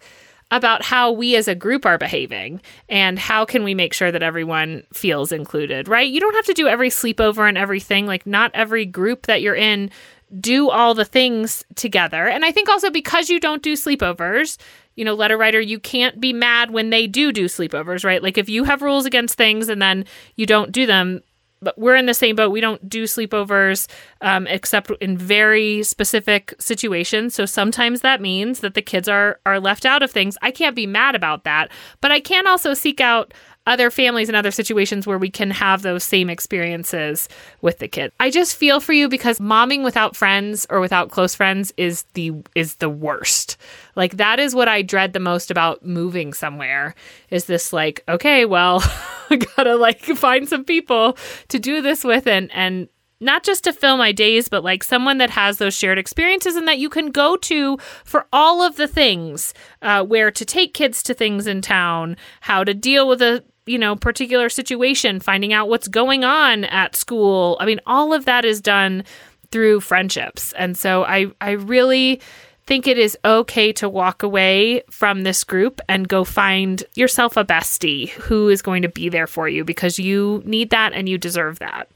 about 0.50 0.82
how 0.82 1.12
we 1.12 1.36
as 1.36 1.48
a 1.48 1.56
group 1.56 1.86
are 1.86 1.98
behaving 1.98 2.62
and 2.88 3.20
how 3.20 3.44
can 3.44 3.64
we 3.64 3.74
make 3.74 3.94
sure 3.94 4.12
that 4.12 4.24
everyone 4.24 4.84
feels 4.94 5.32
included, 5.32 5.88
right? 5.88 6.10
You 6.10 6.20
don't 6.20 6.36
have 6.36 6.46
to 6.46 6.54
do 6.54 6.68
every 6.68 6.90
sleepover 6.90 7.48
and 7.48 7.58
everything. 7.58 8.06
Like, 8.06 8.26
not 8.26 8.52
every 8.54 8.86
group 8.86 9.26
that 9.26 9.42
you're 9.42 9.56
in 9.56 9.92
do 10.40 10.70
all 10.70 10.94
the 10.94 11.06
things 11.06 11.64
together. 11.76 12.28
And 12.28 12.44
I 12.44 12.52
think 12.52 12.70
also 12.70 12.90
because 12.90 13.30
you 13.30 13.40
don't 13.40 13.64
do 13.64 13.74
sleepovers, 13.74 14.58
you 14.96 15.06
know, 15.06 15.14
letter 15.14 15.38
writer, 15.38 15.62
you 15.62 15.80
can't 15.80 16.20
be 16.20 16.34
mad 16.34 16.72
when 16.72 16.90
they 16.90 17.08
do 17.08 17.32
do 17.32 17.46
sleepovers, 17.46 18.04
right? 18.04 18.22
Like 18.22 18.38
if 18.38 18.50
you 18.50 18.64
have 18.66 18.82
rules 18.82 19.06
against 19.06 19.36
things 19.36 19.70
and 19.70 19.82
then 19.82 20.06
you 20.36 20.46
don't 20.46 20.72
do 20.72 20.86
them, 20.86 21.22
but 21.62 21.78
we're 21.78 21.96
in 21.96 22.06
the 22.06 22.14
same 22.14 22.36
boat. 22.36 22.52
We 22.52 22.62
don't 22.62 22.88
do 22.88 23.04
sleepovers 23.04 23.88
um, 24.22 24.48
except 24.48 24.92
in 25.02 25.18
very 25.18 25.84
specific 25.84 26.54
situations. 26.60 27.36
So 27.36 27.46
sometimes 27.46 28.02
that 28.02 28.22
means 28.22 28.60
that 28.60 28.74
the 28.74 28.82
kids 28.82 29.08
are 29.08 29.40
are 29.46 29.60
left 29.60 29.86
out 29.86 30.04
of 30.04 30.12
things. 30.12 30.38
I 30.42 30.52
can't 30.52 30.76
be 30.76 30.88
mad 30.88 31.16
about 31.16 31.44
that, 31.44 31.72
but 32.02 32.12
I 32.12 32.20
can 32.20 32.48
also 32.48 32.74
seek 32.74 33.02
out 33.02 33.34
other 33.68 33.92
families 33.92 34.30
and 34.30 34.36
other 34.36 34.50
situations 34.50 35.06
where 35.06 35.18
we 35.18 35.30
can 35.30 35.52
have 35.52 35.82
those 35.82 36.04
same 36.04 36.30
experiences 36.30 37.30
with 37.62 37.80
the 37.80 37.88
kids. 37.88 38.14
I 38.20 38.32
just 38.32 38.56
feel 38.56 38.80
for 38.80 38.94
you 38.94 39.10
because 39.10 39.40
momming 39.40 39.84
without 39.84 40.16
friends 40.16 40.66
or 40.70 40.80
without 40.80 41.12
close 41.12 41.36
friends 41.36 41.74
is 41.78 42.04
the 42.14 42.32
is 42.56 42.76
the 42.76 42.90
worst. 42.90 43.58
Like 43.96 44.18
that 44.18 44.40
is 44.40 44.56
what 44.56 44.68
I 44.68 44.82
dread 44.82 45.14
the 45.14 45.20
most 45.20 45.52
about 45.52 45.86
moving 45.86 46.34
somewhere. 46.34 46.96
Is 47.30 47.46
this 47.46 47.74
like, 47.74 48.04
okay, 48.08 48.46
well, 48.46 48.82
I 49.30 49.36
gotta 49.36 49.76
like 49.76 50.02
find 50.02 50.48
some 50.48 50.64
people 50.64 51.18
to 51.50 51.60
do 51.60 51.82
this 51.82 52.04
with 52.04 52.26
and 52.26 52.50
and 52.54 52.88
not 53.20 53.44
just 53.44 53.64
to 53.64 53.74
fill 53.74 53.98
my 53.98 54.12
days, 54.12 54.48
but 54.48 54.64
like 54.64 54.84
someone 54.84 55.18
that 55.18 55.32
has 55.32 55.58
those 55.58 55.74
shared 55.74 55.98
experiences 55.98 56.56
and 56.56 56.68
that 56.68 56.78
you 56.78 56.90
can 56.90 57.10
go 57.10 57.36
to 57.38 57.78
for 58.04 58.28
all 58.32 58.62
of 58.62 58.76
the 58.76 58.88
things 58.88 59.54
uh, 59.82 60.04
where 60.04 60.30
to 60.32 60.46
take 60.46 60.74
kids 60.74 61.02
to 61.04 61.14
things 61.14 61.48
in 61.48 61.62
town, 61.62 62.16
how 62.42 62.64
to 62.64 62.74
deal 62.74 63.08
with 63.08 63.22
a 63.22 63.44
you 63.68 63.78
know 63.78 63.96
particular 63.96 64.50
situation, 64.50 65.20
finding 65.20 65.54
out 65.54 65.70
what's 65.70 65.88
going 65.88 66.24
on 66.24 66.64
at 66.66 66.96
school. 66.96 67.58
I 67.60 67.66
mean, 67.66 67.80
all 67.86 68.14
of 68.14 68.26
that 68.26 68.46
is 68.46 68.62
done 68.62 69.04
through 69.52 69.82
friendships, 69.82 70.54
and 70.54 70.78
so 70.78 71.04
I 71.04 71.28
I 71.42 71.52
really 71.52 72.22
think 72.66 72.86
it 72.86 72.98
is 72.98 73.18
okay 73.24 73.72
to 73.72 73.88
walk 73.88 74.24
away 74.24 74.84
from 74.90 75.24
this 75.24 75.44
group 75.44 75.80
and 75.88 76.08
go 76.08 76.26
find 76.26 76.84
yourself 76.96 77.38
a 77.38 77.46
bestie 77.46 78.10
who 78.10 78.50
is 78.50 78.62
going 78.62 78.82
to 78.82 78.90
be 78.90 79.08
there 79.08 79.26
for 79.26 79.48
you 79.48 79.64
because 79.64 79.98
you 79.98 80.44
need 80.46 80.70
that 80.70 80.92
and 80.92 81.08
you 81.08 81.18
deserve 81.18 81.60
that. 81.60 81.90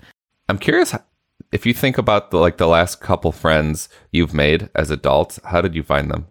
I'm 0.47 0.57
curious 0.57 0.95
if 1.51 1.65
you 1.65 1.73
think 1.73 1.97
about 1.97 2.31
the 2.31 2.37
like 2.37 2.57
the 2.57 2.67
last 2.67 3.01
couple 3.01 3.31
friends 3.31 3.89
you've 4.11 4.33
made 4.33 4.69
as 4.75 4.89
adults, 4.89 5.39
how 5.45 5.61
did 5.61 5.75
you 5.75 5.83
find 5.83 6.09
them? 6.09 6.27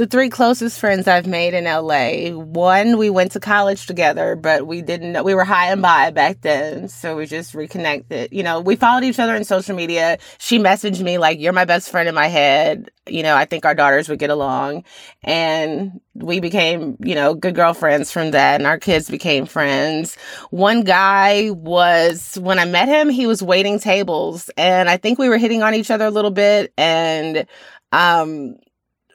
The 0.00 0.06
three 0.06 0.30
closest 0.30 0.80
friends 0.80 1.06
I've 1.06 1.26
made 1.26 1.52
in 1.52 1.64
LA. 1.64 2.30
One, 2.34 2.96
we 2.96 3.10
went 3.10 3.32
to 3.32 3.40
college 3.40 3.84
together, 3.86 4.34
but 4.34 4.66
we 4.66 4.80
didn't 4.80 5.12
know 5.12 5.22
we 5.22 5.34
were 5.34 5.44
high 5.44 5.70
and 5.70 5.82
by 5.82 6.10
back 6.10 6.40
then. 6.40 6.88
So 6.88 7.18
we 7.18 7.26
just 7.26 7.52
reconnected. 7.52 8.32
You 8.32 8.42
know, 8.42 8.60
we 8.60 8.76
followed 8.76 9.04
each 9.04 9.18
other 9.18 9.34
on 9.34 9.44
social 9.44 9.76
media. 9.76 10.16
She 10.38 10.58
messaged 10.58 11.02
me 11.02 11.18
like, 11.18 11.38
You're 11.38 11.52
my 11.52 11.66
best 11.66 11.90
friend 11.90 12.08
in 12.08 12.14
my 12.14 12.28
head. 12.28 12.90
You 13.06 13.22
know, 13.22 13.36
I 13.36 13.44
think 13.44 13.66
our 13.66 13.74
daughters 13.74 14.08
would 14.08 14.18
get 14.18 14.30
along. 14.30 14.84
And 15.22 16.00
we 16.14 16.40
became, 16.40 16.96
you 17.00 17.14
know, 17.14 17.34
good 17.34 17.54
girlfriends 17.54 18.10
from 18.10 18.30
that. 18.30 18.58
And 18.58 18.66
our 18.66 18.78
kids 18.78 19.10
became 19.10 19.44
friends. 19.44 20.16
One 20.48 20.82
guy 20.82 21.50
was, 21.50 22.38
when 22.40 22.58
I 22.58 22.64
met 22.64 22.88
him, 22.88 23.10
he 23.10 23.26
was 23.26 23.42
waiting 23.42 23.78
tables. 23.78 24.48
And 24.56 24.88
I 24.88 24.96
think 24.96 25.18
we 25.18 25.28
were 25.28 25.36
hitting 25.36 25.62
on 25.62 25.74
each 25.74 25.90
other 25.90 26.06
a 26.06 26.10
little 26.10 26.30
bit. 26.30 26.72
And 26.78 27.46
um 27.92 28.56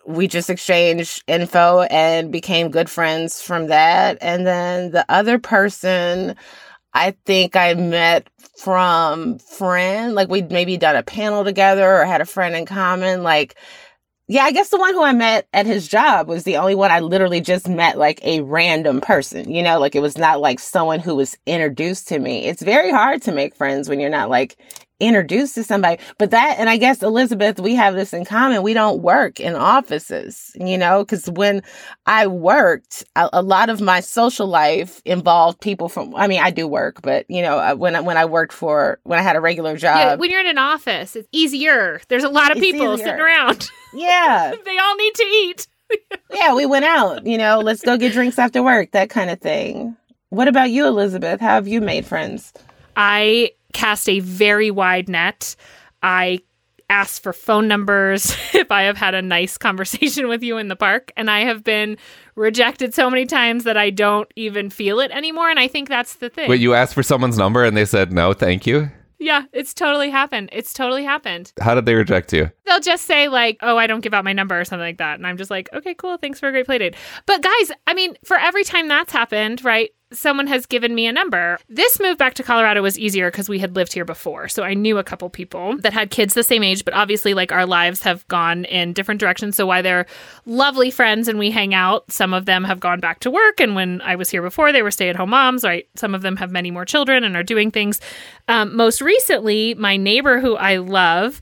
we 0.05 0.27
just 0.27 0.49
exchanged 0.49 1.23
info 1.27 1.81
and 1.83 2.31
became 2.31 2.69
good 2.69 2.89
friends 2.89 3.41
from 3.41 3.67
that. 3.67 4.17
And 4.21 4.45
then 4.45 4.91
the 4.91 5.05
other 5.09 5.39
person, 5.39 6.35
I 6.93 7.15
think 7.25 7.55
I 7.55 7.73
met 7.73 8.29
from 8.57 9.39
friend, 9.39 10.15
like 10.15 10.29
we'd 10.29 10.51
maybe 10.51 10.77
done 10.77 10.95
a 10.95 11.03
panel 11.03 11.43
together 11.43 12.01
or 12.01 12.05
had 12.05 12.21
a 12.21 12.25
friend 12.25 12.55
in 12.55 12.65
common. 12.65 13.23
Like, 13.23 13.55
yeah, 14.27 14.43
I 14.43 14.51
guess 14.51 14.69
the 14.69 14.79
one 14.79 14.93
who 14.93 15.03
I 15.03 15.13
met 15.13 15.47
at 15.53 15.65
his 15.65 15.87
job 15.87 16.27
was 16.27 16.43
the 16.43 16.57
only 16.57 16.73
one 16.73 16.91
I 16.91 16.99
literally 16.99 17.41
just 17.41 17.67
met 17.67 17.97
like 17.97 18.19
a 18.23 18.41
random 18.41 19.01
person, 19.01 19.51
you 19.51 19.61
know, 19.61 19.79
like 19.79 19.95
it 19.95 20.01
was 20.01 20.17
not 20.17 20.39
like 20.39 20.59
someone 20.59 20.99
who 20.99 21.15
was 21.15 21.37
introduced 21.45 22.07
to 22.07 22.19
me. 22.19 22.45
It's 22.45 22.63
very 22.63 22.91
hard 22.91 23.21
to 23.23 23.31
make 23.31 23.55
friends 23.55 23.87
when 23.87 23.99
you're 23.99 24.09
not 24.09 24.29
like 24.29 24.57
introduced 24.99 25.55
to 25.55 25.63
somebody. 25.63 26.01
But 26.17 26.31
that, 26.31 26.55
and 26.57 26.69
I 26.69 26.77
guess 26.77 27.03
Elizabeth, 27.03 27.59
we 27.59 27.75
have 27.75 27.95
this 27.95 28.13
in 28.13 28.25
common. 28.25 28.63
We 28.63 28.73
don't 28.73 29.01
work 29.01 29.39
in 29.39 29.55
offices, 29.55 30.51
you 30.55 30.77
know, 30.77 31.03
because 31.03 31.29
when 31.29 31.63
I 32.05 32.27
worked, 32.27 33.03
a, 33.15 33.29
a, 33.33 33.41
lot 33.41 33.69
of 33.69 33.81
my 33.81 33.99
social 33.99 34.47
life 34.47 35.01
involved 35.05 35.59
people 35.59 35.89
from, 35.89 36.15
I 36.15 36.27
mean, 36.27 36.41
I 36.41 36.51
do 36.51 36.67
work, 36.67 37.01
but 37.01 37.25
you 37.29 37.41
know, 37.41 37.59
uh, 37.59 37.75
when 37.75 37.95
I, 37.95 38.01
when 38.01 38.17
I 38.17 38.25
worked 38.25 38.53
for, 38.53 38.99
when 39.03 39.19
I 39.19 39.21
had 39.21 39.35
a 39.35 39.41
regular 39.41 39.77
job. 39.77 39.97
Yeah, 39.97 40.15
when 40.15 40.31
you're 40.31 40.41
in 40.41 40.47
an 40.47 40.57
office, 40.57 41.15
it's 41.15 41.27
easier. 41.31 42.01
There's 42.07 42.23
a 42.23 42.29
lot 42.29 42.51
of 42.51 42.57
people 42.57 42.93
easier. 42.93 43.05
sitting 43.05 43.21
around. 43.21 43.69
Yeah. 43.93 44.53
they 44.65 44.77
all 44.77 44.95
need 44.95 45.15
to 45.15 45.23
eat. 45.23 45.67
yeah, 46.33 46.55
we 46.55 46.65
went 46.65 46.85
out, 46.85 47.25
you 47.27 47.37
know, 47.37 47.59
let's 47.59 47.81
go 47.81 47.97
get 47.97 48.13
drinks 48.13 48.39
after 48.39 48.63
work, 48.63 48.91
that 48.91 49.09
kind 49.09 49.29
of 49.29 49.39
thing. 49.39 49.95
What 50.29 50.47
about 50.47 50.71
you, 50.71 50.87
Elizabeth? 50.87 51.39
How 51.39 51.49
have 51.49 51.67
you 51.67 51.79
made 51.79 52.05
friends? 52.05 52.51
I 52.97 53.51
cast 53.75 54.09
a 54.09 54.21
very 54.21 54.71
wide 54.71 55.09
net. 55.09 55.55
I 56.01 56.39
ask 56.89 57.21
for 57.21 57.33
phone 57.33 57.67
numbers 57.67 58.35
if 58.53 58.71
I 58.71 58.83
have 58.83 58.97
had 58.97 59.13
a 59.13 59.21
nice 59.21 59.57
conversation 59.57 60.27
with 60.29 60.41
you 60.41 60.57
in 60.57 60.69
the 60.69 60.75
park. 60.75 61.11
And 61.17 61.29
I 61.29 61.41
have 61.41 61.63
been 61.63 61.97
rejected 62.35 62.93
so 62.93 63.09
many 63.09 63.25
times 63.25 63.65
that 63.65 63.77
I 63.77 63.89
don't 63.89 64.31
even 64.35 64.69
feel 64.69 64.99
it 64.99 65.11
anymore. 65.11 65.49
And 65.49 65.59
I 65.59 65.67
think 65.67 65.89
that's 65.89 66.15
the 66.15 66.29
thing. 66.29 66.49
Wait, 66.49 66.61
you 66.61 66.73
asked 66.73 66.93
for 66.93 67.03
someone's 67.03 67.37
number 67.37 67.63
and 67.63 67.75
they 67.75 67.85
said 67.85 68.11
no, 68.11 68.33
thank 68.33 68.65
you? 68.65 68.89
Yeah, 69.17 69.43
it's 69.53 69.73
totally 69.73 70.09
happened. 70.09 70.49
It's 70.51 70.73
totally 70.73 71.03
happened. 71.03 71.51
How 71.59 71.73
did 71.73 71.85
they 71.85 71.95
reject 71.95 72.33
you? 72.33 72.51
They'll 72.65 72.81
just 72.81 73.05
say 73.05 73.29
like, 73.29 73.57
"Oh, 73.61 73.77
I 73.77 73.87
don't 73.87 74.01
give 74.01 74.13
out 74.13 74.25
my 74.25 74.33
number" 74.33 74.59
or 74.59 74.65
something 74.65 74.85
like 74.85 74.97
that, 74.97 75.15
and 75.15 75.25
I'm 75.25 75.37
just 75.37 75.49
like, 75.49 75.69
"Okay, 75.73 75.93
cool. 75.93 76.17
Thanks 76.17 76.37
for 76.37 76.49
a 76.49 76.51
great 76.51 76.65
play 76.65 76.77
date." 76.79 76.95
But 77.25 77.41
guys, 77.41 77.71
I 77.87 77.93
mean, 77.93 78.17
for 78.25 78.37
every 78.37 78.65
time 78.65 78.89
that's 78.89 79.13
happened, 79.13 79.63
right? 79.63 79.89
Someone 80.11 80.47
has 80.47 80.65
given 80.65 80.93
me 80.93 81.07
a 81.07 81.11
number. 81.11 81.57
This 81.67 81.99
move 81.99 82.17
back 82.17 82.35
to 82.35 82.43
Colorado 82.43 82.81
was 82.81 82.97
easier 82.97 83.31
because 83.31 83.49
we 83.49 83.59
had 83.59 83.75
lived 83.75 83.93
here 83.93 84.05
before. 84.05 84.47
So 84.47 84.63
I 84.63 84.73
knew 84.73 84.97
a 84.97 85.03
couple 85.03 85.29
people 85.29 85.77
that 85.79 85.93
had 85.93 86.11
kids 86.11 86.33
the 86.33 86.43
same 86.43 86.63
age, 86.63 86.85
but 86.85 86.93
obviously, 86.93 87.33
like, 87.33 87.51
our 87.51 87.65
lives 87.65 88.03
have 88.03 88.27
gone 88.27 88.65
in 88.65 88.93
different 88.93 89.19
directions. 89.19 89.55
So 89.55 89.65
while 89.65 89.83
they're 89.83 90.05
lovely 90.45 90.91
friends 90.91 91.27
and 91.27 91.39
we 91.39 91.51
hang 91.51 91.73
out, 91.73 92.11
some 92.11 92.33
of 92.33 92.45
them 92.45 92.63
have 92.63 92.79
gone 92.79 92.99
back 92.99 93.19
to 93.21 93.31
work. 93.31 93.59
And 93.59 93.75
when 93.75 94.01
I 94.01 94.15
was 94.15 94.29
here 94.29 94.41
before, 94.41 94.71
they 94.71 94.83
were 94.83 94.91
stay 94.91 95.09
at 95.09 95.15
home 95.15 95.31
moms, 95.31 95.63
right? 95.63 95.87
Some 95.95 96.13
of 96.13 96.21
them 96.21 96.37
have 96.37 96.51
many 96.51 96.71
more 96.71 96.85
children 96.85 97.23
and 97.23 97.35
are 97.35 97.43
doing 97.43 97.71
things. 97.71 97.99
Um, 98.47 98.75
most 98.75 99.01
recently, 99.01 99.73
my 99.73 99.97
neighbor 99.97 100.39
who 100.39 100.55
I 100.55 100.77
love, 100.77 101.41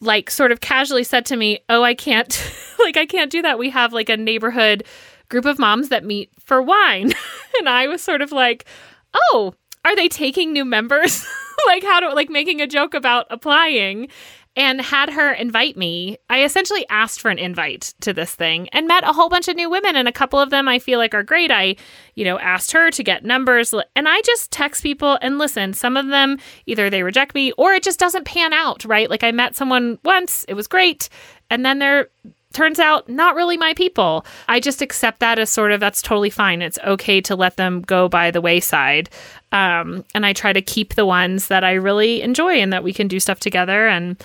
like, 0.00 0.30
sort 0.30 0.52
of 0.52 0.60
casually 0.60 1.04
said 1.04 1.26
to 1.26 1.36
me, 1.36 1.60
Oh, 1.68 1.84
I 1.84 1.94
can't, 1.94 2.52
like, 2.80 2.96
I 2.96 3.06
can't 3.06 3.30
do 3.30 3.42
that. 3.42 3.58
We 3.58 3.70
have 3.70 3.92
like 3.92 4.08
a 4.08 4.16
neighborhood 4.16 4.84
group 5.30 5.46
of 5.46 5.58
moms 5.58 5.88
that 5.88 6.04
meet 6.04 6.30
for 6.38 6.60
wine. 6.60 7.12
and 7.58 7.68
I 7.68 7.86
was 7.86 8.02
sort 8.02 8.20
of 8.20 8.32
like, 8.32 8.66
oh, 9.14 9.54
are 9.84 9.96
they 9.96 10.08
taking 10.08 10.52
new 10.52 10.64
members? 10.64 11.26
like 11.66 11.82
how 11.82 12.00
to 12.00 12.12
like 12.12 12.28
making 12.28 12.60
a 12.60 12.66
joke 12.66 12.92
about 12.92 13.26
applying 13.30 14.08
and 14.56 14.80
had 14.80 15.10
her 15.10 15.32
invite 15.32 15.76
me. 15.76 16.18
I 16.28 16.42
essentially 16.42 16.84
asked 16.90 17.20
for 17.20 17.30
an 17.30 17.38
invite 17.38 17.94
to 18.00 18.12
this 18.12 18.34
thing 18.34 18.68
and 18.70 18.88
met 18.88 19.04
a 19.04 19.12
whole 19.12 19.28
bunch 19.28 19.46
of 19.46 19.56
new 19.56 19.70
women 19.70 19.94
and 19.94 20.08
a 20.08 20.12
couple 20.12 20.40
of 20.40 20.50
them 20.50 20.68
I 20.68 20.78
feel 20.78 20.98
like 20.98 21.14
are 21.14 21.22
great. 21.22 21.50
I, 21.50 21.76
you 22.14 22.24
know, 22.24 22.38
asked 22.38 22.72
her 22.72 22.90
to 22.90 23.04
get 23.04 23.24
numbers 23.24 23.72
and 23.94 24.08
I 24.08 24.20
just 24.22 24.50
text 24.50 24.82
people 24.82 25.18
and 25.22 25.38
listen. 25.38 25.72
Some 25.72 25.96
of 25.96 26.08
them 26.08 26.38
either 26.66 26.90
they 26.90 27.02
reject 27.02 27.34
me 27.34 27.52
or 27.52 27.72
it 27.72 27.84
just 27.84 28.00
doesn't 28.00 28.24
pan 28.24 28.52
out, 28.52 28.84
right? 28.84 29.08
Like 29.08 29.22
I 29.22 29.30
met 29.30 29.56
someone 29.56 29.98
once, 30.04 30.44
it 30.48 30.54
was 30.54 30.66
great, 30.66 31.08
and 31.48 31.64
then 31.64 31.78
they're 31.78 32.08
turns 32.52 32.78
out 32.78 33.08
not 33.08 33.36
really 33.36 33.56
my 33.56 33.74
people. 33.74 34.24
I 34.48 34.60
just 34.60 34.82
accept 34.82 35.20
that 35.20 35.38
as 35.38 35.50
sort 35.50 35.72
of 35.72 35.80
that's 35.80 36.02
totally 36.02 36.30
fine. 36.30 36.62
It's 36.62 36.78
okay 36.84 37.20
to 37.22 37.36
let 37.36 37.56
them 37.56 37.82
go 37.82 38.08
by 38.08 38.30
the 38.30 38.40
wayside. 38.40 39.10
Um, 39.52 40.04
and 40.14 40.26
I 40.26 40.32
try 40.32 40.52
to 40.52 40.62
keep 40.62 40.94
the 40.94 41.06
ones 41.06 41.48
that 41.48 41.64
I 41.64 41.72
really 41.72 42.22
enjoy 42.22 42.60
and 42.60 42.72
that 42.72 42.84
we 42.84 42.92
can 42.92 43.08
do 43.08 43.20
stuff 43.20 43.40
together. 43.40 43.88
And 43.88 44.22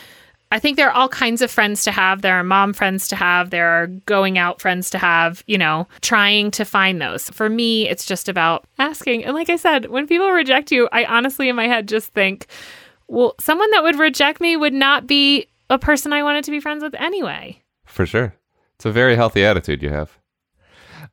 I 0.52 0.60
think 0.60 0.78
there 0.78 0.90
are 0.90 0.96
all 0.96 1.10
kinds 1.10 1.42
of 1.42 1.52
friends 1.52 1.84
to 1.84 1.92
have. 1.92 2.22
There 2.22 2.36
are 2.36 2.44
mom 2.44 2.74
friends 2.74 3.08
to 3.10 3.16
have. 3.16 3.50
There 3.50 3.68
are 3.68 3.88
going 3.88 4.38
out 4.38 4.62
friends 4.62 4.90
to 4.92 4.98
have, 4.98 5.44
you 5.48 5.58
know, 5.58 5.88
trying 6.02 6.52
to 6.52 6.66
find 6.66 7.02
those. 7.02 7.30
For 7.30 7.50
me, 7.50 7.90
it's 7.90 8.06
just 8.06 8.30
about 8.30 8.66
asking. 8.78 9.26
And 9.26 9.36
like 9.36 9.50
I 9.50 9.56
said, 9.56 9.90
when 9.90 10.08
people 10.08 10.30
reject 10.32 10.72
you, 10.72 10.88
I 10.92 11.06
honestly 11.06 11.50
in 11.50 11.56
my 11.56 11.68
head 11.68 11.88
just 11.88 12.14
think, 12.14 12.48
well, 13.08 13.36
someone 13.40 13.70
that 13.72 13.84
would 13.84 14.00
reject 14.00 14.40
me 14.40 14.56
would 14.56 14.74
not 14.74 15.08
be 15.08 15.48
a 15.70 15.80
person 15.80 16.14
I 16.14 16.24
wanted 16.24 16.44
to 16.46 16.52
be 16.52 16.60
friends 16.60 16.84
with 16.84 16.96
anyway. 16.96 17.62
For 17.96 18.06
sure. 18.06 18.36
It's 18.76 18.84
a 18.84 18.92
very 18.92 19.16
healthy 19.16 19.46
attitude 19.46 19.82
you 19.82 19.90
have. 19.90 20.20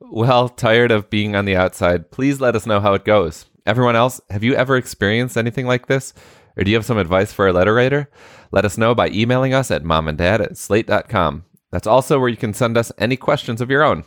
Well, 0.00 0.48
tired 0.48 0.90
of 0.90 1.10
being 1.10 1.36
on 1.36 1.44
the 1.44 1.54
outside, 1.54 2.10
please 2.10 2.40
let 2.40 2.56
us 2.56 2.66
know 2.66 2.80
how 2.80 2.94
it 2.94 3.04
goes. 3.04 3.46
Everyone 3.64 3.94
else, 3.94 4.20
have 4.30 4.42
you 4.42 4.56
ever 4.56 4.76
experienced 4.76 5.36
anything 5.36 5.64
like 5.64 5.86
this? 5.86 6.12
Or 6.56 6.64
do 6.64 6.72
you 6.72 6.76
have 6.76 6.84
some 6.84 6.98
advice 6.98 7.32
for 7.32 7.46
a 7.46 7.52
letter 7.52 7.72
writer? 7.72 8.10
Let 8.50 8.64
us 8.64 8.76
know 8.76 8.96
by 8.96 9.10
emailing 9.10 9.54
us 9.54 9.70
at 9.70 9.84
momanddad 9.84 10.40
at 10.40 10.58
slate.com. 10.58 11.44
That's 11.70 11.86
also 11.86 12.18
where 12.18 12.28
you 12.28 12.36
can 12.36 12.52
send 12.52 12.76
us 12.76 12.90
any 12.98 13.16
questions 13.16 13.60
of 13.60 13.70
your 13.70 13.84
own. 13.84 14.02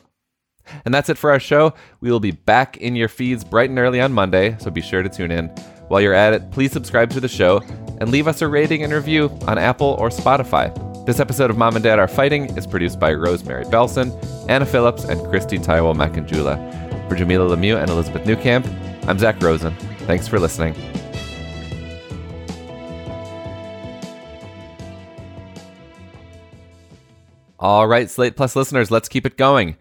And 0.83 0.93
that's 0.93 1.07
it 1.07 1.17
for 1.17 1.31
our 1.31 1.39
show. 1.39 1.75
We 2.01 2.11
will 2.11 2.19
be 2.19 2.31
back 2.31 2.75
in 2.75 2.97
your 2.97 3.07
feeds 3.07 3.45
bright 3.45 3.69
and 3.69 3.79
early 3.79 4.01
on 4.01 4.11
Monday, 4.11 4.57
so 4.59 4.69
be 4.69 4.81
sure 4.81 5.01
to 5.01 5.07
tune 5.07 5.31
in. 5.31 5.47
While 5.87 6.01
you're 6.01 6.13
at 6.13 6.33
it, 6.33 6.51
please 6.51 6.73
subscribe 6.73 7.11
to 7.11 7.21
the 7.21 7.29
show 7.29 7.61
and 8.01 8.11
leave 8.11 8.27
us 8.27 8.41
a 8.41 8.49
rating 8.49 8.83
and 8.83 8.91
review 8.91 9.29
on 9.47 9.57
Apple 9.57 9.95
or 9.97 10.09
Spotify. 10.09 10.94
This 11.05 11.19
episode 11.19 11.51
of 11.51 11.57
Mom 11.59 11.75
and 11.75 11.83
Dad 11.83 11.99
Are 11.99 12.07
Fighting 12.07 12.57
is 12.57 12.65
produced 12.65 12.99
by 12.99 13.13
Rosemary 13.13 13.63
Belson, 13.65 14.09
Anna 14.49 14.65
Phillips, 14.65 15.03
and 15.03 15.21
Kristie 15.21 15.63
Taiwo 15.63 15.93
Makanjuola. 15.93 16.57
For 17.07 17.15
Jamilah 17.15 17.55
Lemieux 17.55 17.79
and 17.79 17.91
Elizabeth 17.91 18.23
Newcamp, 18.23 18.65
I'm 19.07 19.19
Zak 19.19 19.39
Rosen. 19.39 19.75
Thanks 20.07 20.27
for 20.27 20.39
listening. 20.39 20.73
All 27.59 27.87
right, 27.87 28.09
Slate 28.09 28.35
Plus 28.35 28.55
listeners, 28.55 28.89
let's 28.89 29.07
keep 29.07 29.27
it 29.27 29.37
going. 29.37 29.77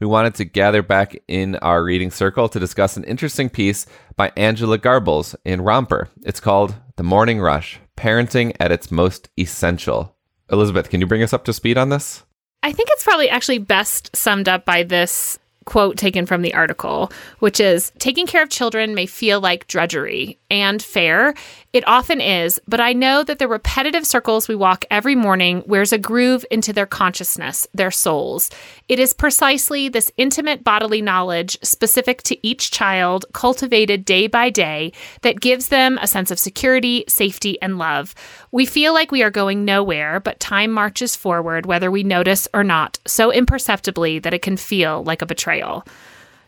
we 0.00 0.08
wanted 0.08 0.34
to 0.34 0.44
gather 0.44 0.82
back 0.82 1.16
in 1.28 1.54
our 1.56 1.84
reading 1.84 2.10
circle 2.10 2.48
to 2.48 2.58
discuss 2.58 2.96
an 2.96 3.04
interesting 3.04 3.48
piece 3.48 3.86
by 4.16 4.32
Angela 4.36 4.78
Garbes 4.78 5.36
in 5.44 5.60
Romper. 5.60 6.08
It's 6.24 6.40
called 6.40 6.74
The 6.96 7.04
Morning 7.04 7.40
Rush 7.40 7.78
Parenting 7.96 8.56
at 8.58 8.72
its 8.72 8.90
Most 8.90 9.28
Essential. 9.38 10.13
Elizabeth, 10.50 10.90
can 10.90 11.00
you 11.00 11.06
bring 11.06 11.22
us 11.22 11.32
up 11.32 11.44
to 11.44 11.52
speed 11.52 11.78
on 11.78 11.88
this? 11.88 12.24
I 12.62 12.72
think 12.72 12.88
it's 12.92 13.04
probably 13.04 13.28
actually 13.28 13.58
best 13.58 14.14
summed 14.16 14.48
up 14.48 14.64
by 14.64 14.82
this 14.82 15.38
quote 15.64 15.96
taken 15.96 16.26
from 16.26 16.42
the 16.42 16.54
article, 16.54 17.10
which 17.38 17.60
is 17.60 17.92
taking 17.98 18.26
care 18.26 18.42
of 18.42 18.50
children 18.50 18.94
may 18.94 19.06
feel 19.06 19.40
like 19.40 19.66
drudgery 19.66 20.38
and 20.50 20.82
fair. 20.82 21.34
It 21.74 21.82
often 21.88 22.20
is, 22.20 22.60
but 22.68 22.80
I 22.80 22.92
know 22.92 23.24
that 23.24 23.40
the 23.40 23.48
repetitive 23.48 24.06
circles 24.06 24.46
we 24.46 24.54
walk 24.54 24.84
every 24.92 25.16
morning 25.16 25.64
wears 25.66 25.92
a 25.92 25.98
groove 25.98 26.46
into 26.48 26.72
their 26.72 26.86
consciousness, 26.86 27.66
their 27.74 27.90
souls. 27.90 28.48
It 28.88 29.00
is 29.00 29.12
precisely 29.12 29.88
this 29.88 30.12
intimate 30.16 30.62
bodily 30.62 31.02
knowledge 31.02 31.58
specific 31.64 32.22
to 32.22 32.46
each 32.46 32.70
child, 32.70 33.26
cultivated 33.32 34.04
day 34.04 34.28
by 34.28 34.50
day, 34.50 34.92
that 35.22 35.40
gives 35.40 35.66
them 35.66 35.98
a 36.00 36.06
sense 36.06 36.30
of 36.30 36.38
security, 36.38 37.04
safety, 37.08 37.60
and 37.60 37.76
love. 37.76 38.14
We 38.52 38.66
feel 38.66 38.94
like 38.94 39.10
we 39.10 39.24
are 39.24 39.30
going 39.30 39.64
nowhere, 39.64 40.20
but 40.20 40.38
time 40.38 40.70
marches 40.70 41.16
forward, 41.16 41.66
whether 41.66 41.90
we 41.90 42.04
notice 42.04 42.46
or 42.54 42.62
not, 42.62 43.00
so 43.04 43.32
imperceptibly 43.32 44.20
that 44.20 44.32
it 44.32 44.42
can 44.42 44.56
feel 44.56 45.02
like 45.02 45.22
a 45.22 45.26
betrayal. 45.26 45.84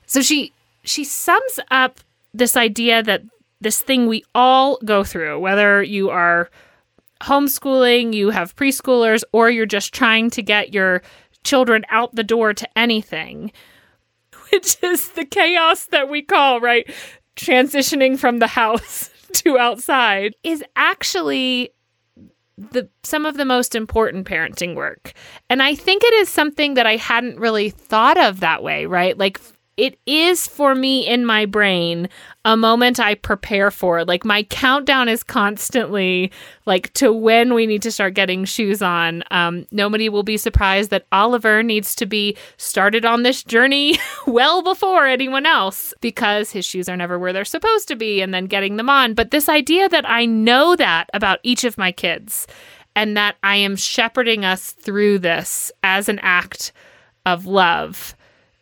So 0.06 0.22
she 0.22 0.52
she 0.84 1.02
sums 1.02 1.58
up 1.72 1.98
this 2.32 2.56
idea 2.56 3.02
that 3.02 3.22
this 3.60 3.80
thing 3.80 4.06
we 4.06 4.24
all 4.34 4.78
go 4.84 5.04
through, 5.04 5.38
whether 5.40 5.82
you 5.82 6.10
are 6.10 6.50
homeschooling, 7.22 8.12
you 8.12 8.30
have 8.30 8.56
preschoolers, 8.56 9.22
or 9.32 9.50
you're 9.50 9.66
just 9.66 9.94
trying 9.94 10.30
to 10.30 10.42
get 10.42 10.72
your 10.72 11.02
children 11.44 11.84
out 11.88 12.14
the 12.14 12.24
door 12.24 12.52
to 12.52 12.78
anything, 12.78 13.52
which 14.50 14.76
is 14.82 15.10
the 15.10 15.24
chaos 15.24 15.86
that 15.86 16.08
we 16.08 16.22
call, 16.22 16.60
right? 16.60 16.88
Transitioning 17.36 18.18
from 18.18 18.38
the 18.38 18.46
house 18.46 19.10
to 19.32 19.58
outside 19.58 20.34
is 20.42 20.62
actually 20.76 21.70
the 22.58 22.88
some 23.02 23.26
of 23.26 23.36
the 23.36 23.44
most 23.44 23.74
important 23.74 24.26
parenting 24.26 24.74
work. 24.74 25.12
And 25.50 25.62
I 25.62 25.74
think 25.74 26.02
it 26.02 26.14
is 26.14 26.28
something 26.28 26.74
that 26.74 26.86
I 26.86 26.96
hadn't 26.96 27.38
really 27.38 27.68
thought 27.70 28.16
of 28.16 28.40
that 28.40 28.62
way, 28.62 28.86
right? 28.86 29.16
Like 29.16 29.38
it 29.76 29.98
is 30.06 30.46
for 30.46 30.74
me 30.74 31.06
in 31.06 31.26
my 31.26 31.44
brain 31.44 32.08
a 32.46 32.56
moment 32.56 32.98
I 32.98 33.14
prepare 33.14 33.70
for. 33.70 34.04
Like 34.04 34.24
my 34.24 34.44
countdown 34.44 35.08
is 35.08 35.22
constantly 35.22 36.32
like 36.64 36.92
to 36.94 37.12
when 37.12 37.52
we 37.52 37.66
need 37.66 37.82
to 37.82 37.92
start 37.92 38.14
getting 38.14 38.46
shoes 38.46 38.80
on. 38.80 39.22
Um, 39.30 39.66
nobody 39.70 40.08
will 40.08 40.22
be 40.22 40.38
surprised 40.38 40.90
that 40.90 41.06
Oliver 41.12 41.62
needs 41.62 41.94
to 41.96 42.06
be 42.06 42.36
started 42.56 43.04
on 43.04 43.22
this 43.22 43.44
journey 43.44 43.98
well 44.26 44.62
before 44.62 45.06
anyone 45.06 45.44
else 45.44 45.92
because 46.00 46.50
his 46.50 46.64
shoes 46.64 46.88
are 46.88 46.96
never 46.96 47.18
where 47.18 47.34
they're 47.34 47.44
supposed 47.44 47.88
to 47.88 47.96
be 47.96 48.22
and 48.22 48.32
then 48.32 48.46
getting 48.46 48.76
them 48.76 48.88
on. 48.88 49.12
But 49.12 49.30
this 49.30 49.48
idea 49.48 49.90
that 49.90 50.08
I 50.08 50.24
know 50.24 50.74
that 50.76 51.10
about 51.12 51.40
each 51.42 51.64
of 51.64 51.76
my 51.76 51.92
kids 51.92 52.46
and 52.94 53.14
that 53.16 53.36
I 53.42 53.56
am 53.56 53.76
shepherding 53.76 54.44
us 54.44 54.70
through 54.70 55.18
this 55.18 55.70
as 55.82 56.08
an 56.08 56.18
act 56.20 56.72
of 57.26 57.44
love 57.44 58.15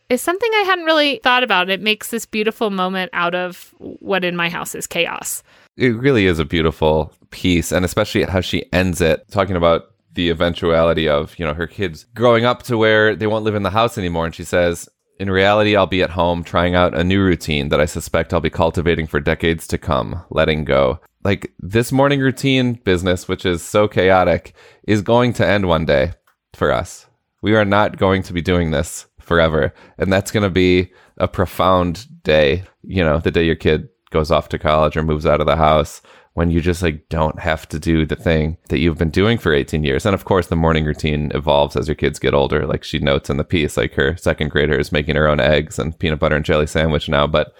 is 0.09 0.23
something 0.23 0.51
I 0.55 0.65
hadn't 0.67 0.85
really 0.85 1.21
thought 1.23 1.43
about. 1.43 1.71
It 1.71 1.81
makes 1.81 2.11
this 2.11 2.27
beautiful 2.27 2.71
moment 2.71 3.11
out 3.13 3.35
of 3.35 3.75
what 3.79 4.25
in 4.25 4.37
my 4.37 4.49
house 4.49 4.75
is 4.75 4.87
chaos. 4.87 5.43
It 5.77 5.97
really 5.97 6.27
is 6.27 6.39
a 6.39 6.45
beautiful 6.45 7.13
piece, 7.31 7.73
and 7.73 7.85
especially 7.85 8.23
how 8.25 8.41
she 8.41 8.65
ends 8.73 9.01
it, 9.01 9.29
talking 9.31 9.57
about 9.57 9.91
the 10.13 10.31
eventuality 10.31 11.09
of, 11.09 11.37
you 11.39 11.45
know, 11.45 11.55
her 11.55 11.67
kids 11.67 12.05
growing 12.15 12.45
up 12.45 12.63
to 12.65 12.79
where 12.79 13.17
they 13.17 13.27
won't 13.27 13.45
live 13.45 13.57
in 13.57 13.65
the 13.65 13.71
house 13.71 13.99
anymore. 13.99 14.27
And 14.27 14.35
she 14.35 14.45
says, 14.45 14.89
in 15.19 15.31
reality, 15.31 15.77
I'll 15.77 15.87
be 15.87 16.03
at 16.03 16.11
home 16.11 16.45
trying 16.45 16.75
out 16.75 16.97
a 16.97 17.05
new 17.05 17.23
routine 17.23 17.69
that 17.71 17.81
I 17.81 17.85
suspect 17.87 18.33
I'll 18.33 18.41
be 18.41 18.51
cultivating 18.51 19.07
for 19.07 19.21
decades 19.21 19.67
to 19.69 19.79
come, 19.79 20.23
letting 20.31 20.65
go. 20.65 21.01
Like 21.25 21.53
this 21.59 21.91
morning 21.91 22.21
routine 22.21 22.75
business, 22.75 23.27
which 23.27 23.47
is 23.47 23.63
so 23.63 23.89
chaotic, 23.89 24.55
is 24.87 25.03
going 25.03 25.33
to 25.35 25.47
end 25.47 25.67
one 25.67 25.87
day 25.87 26.13
for 26.53 26.71
us. 26.71 27.07
We 27.43 27.55
are 27.55 27.65
not 27.65 27.97
going 27.97 28.23
to 28.25 28.33
be 28.33 28.43
doing 28.43 28.71
this 28.71 29.07
forever. 29.25 29.75
And 29.99 30.13
that's 30.13 30.31
going 30.31 30.43
to 30.43 30.51
be 30.51 30.93
a 31.19 31.29
profound 31.29 32.07
day, 32.23 32.65
you 32.83 33.03
know, 33.03 33.19
the 33.19 33.31
day 33.31 33.45
your 33.45 33.55
kid 33.55 33.89
goes 34.11 34.31
off 34.31 34.49
to 34.51 34.59
college 34.59 34.97
or 34.97 35.03
moves 35.03 35.27
out 35.27 35.41
of 35.41 35.47
the 35.47 35.57
house 35.57 36.01
when 36.35 36.51
you 36.51 36.61
just 36.61 36.83
like 36.83 37.09
don't 37.09 37.39
have 37.39 37.69
to 37.69 37.79
do 37.79 38.05
the 38.05 38.17
thing 38.17 38.59
that 38.69 38.79
you've 38.79 38.99
been 38.99 39.11
doing 39.11 39.39
for 39.39 39.53
18 39.53 39.85
years. 39.85 40.05
And 40.05 40.15
of 40.15 40.25
course, 40.25 40.49
the 40.49 40.57
morning 40.57 40.85
routine 40.85 41.31
evolves 41.33 41.77
as 41.77 41.89
your 41.89 41.95
kids 41.95 42.19
get 42.19 42.35
older. 42.35 42.67
Like 42.67 42.83
she 42.83 42.99
notes 42.99 43.31
in 43.31 43.37
the 43.37 43.45
piece, 43.45 43.77
like 43.77 43.95
her 43.95 44.17
second 44.17 44.51
grader 44.51 44.79
is 44.79 44.93
making 44.93 45.17
her 45.17 45.29
own 45.29 45.41
eggs 45.41 45.79
and 45.79 45.97
peanut 45.99 46.19
butter 46.19 46.37
and 46.37 46.45
jelly 46.45 46.67
sandwich 46.67 47.09
now. 47.09 47.27
But 47.27 47.55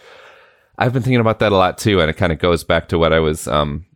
I've 0.77 0.93
been 0.93 1.03
thinking 1.03 1.21
about 1.21 1.39
that 1.39 1.53
a 1.53 1.57
lot 1.57 1.79
too. 1.79 2.01
And 2.01 2.11
it 2.11 2.17
kind 2.17 2.33
of 2.33 2.41
goes 2.41 2.65
back 2.65 2.89
to 2.89 2.99
what 2.99 3.13
I 3.13 3.21
was 3.21 3.47
um, 3.47 3.87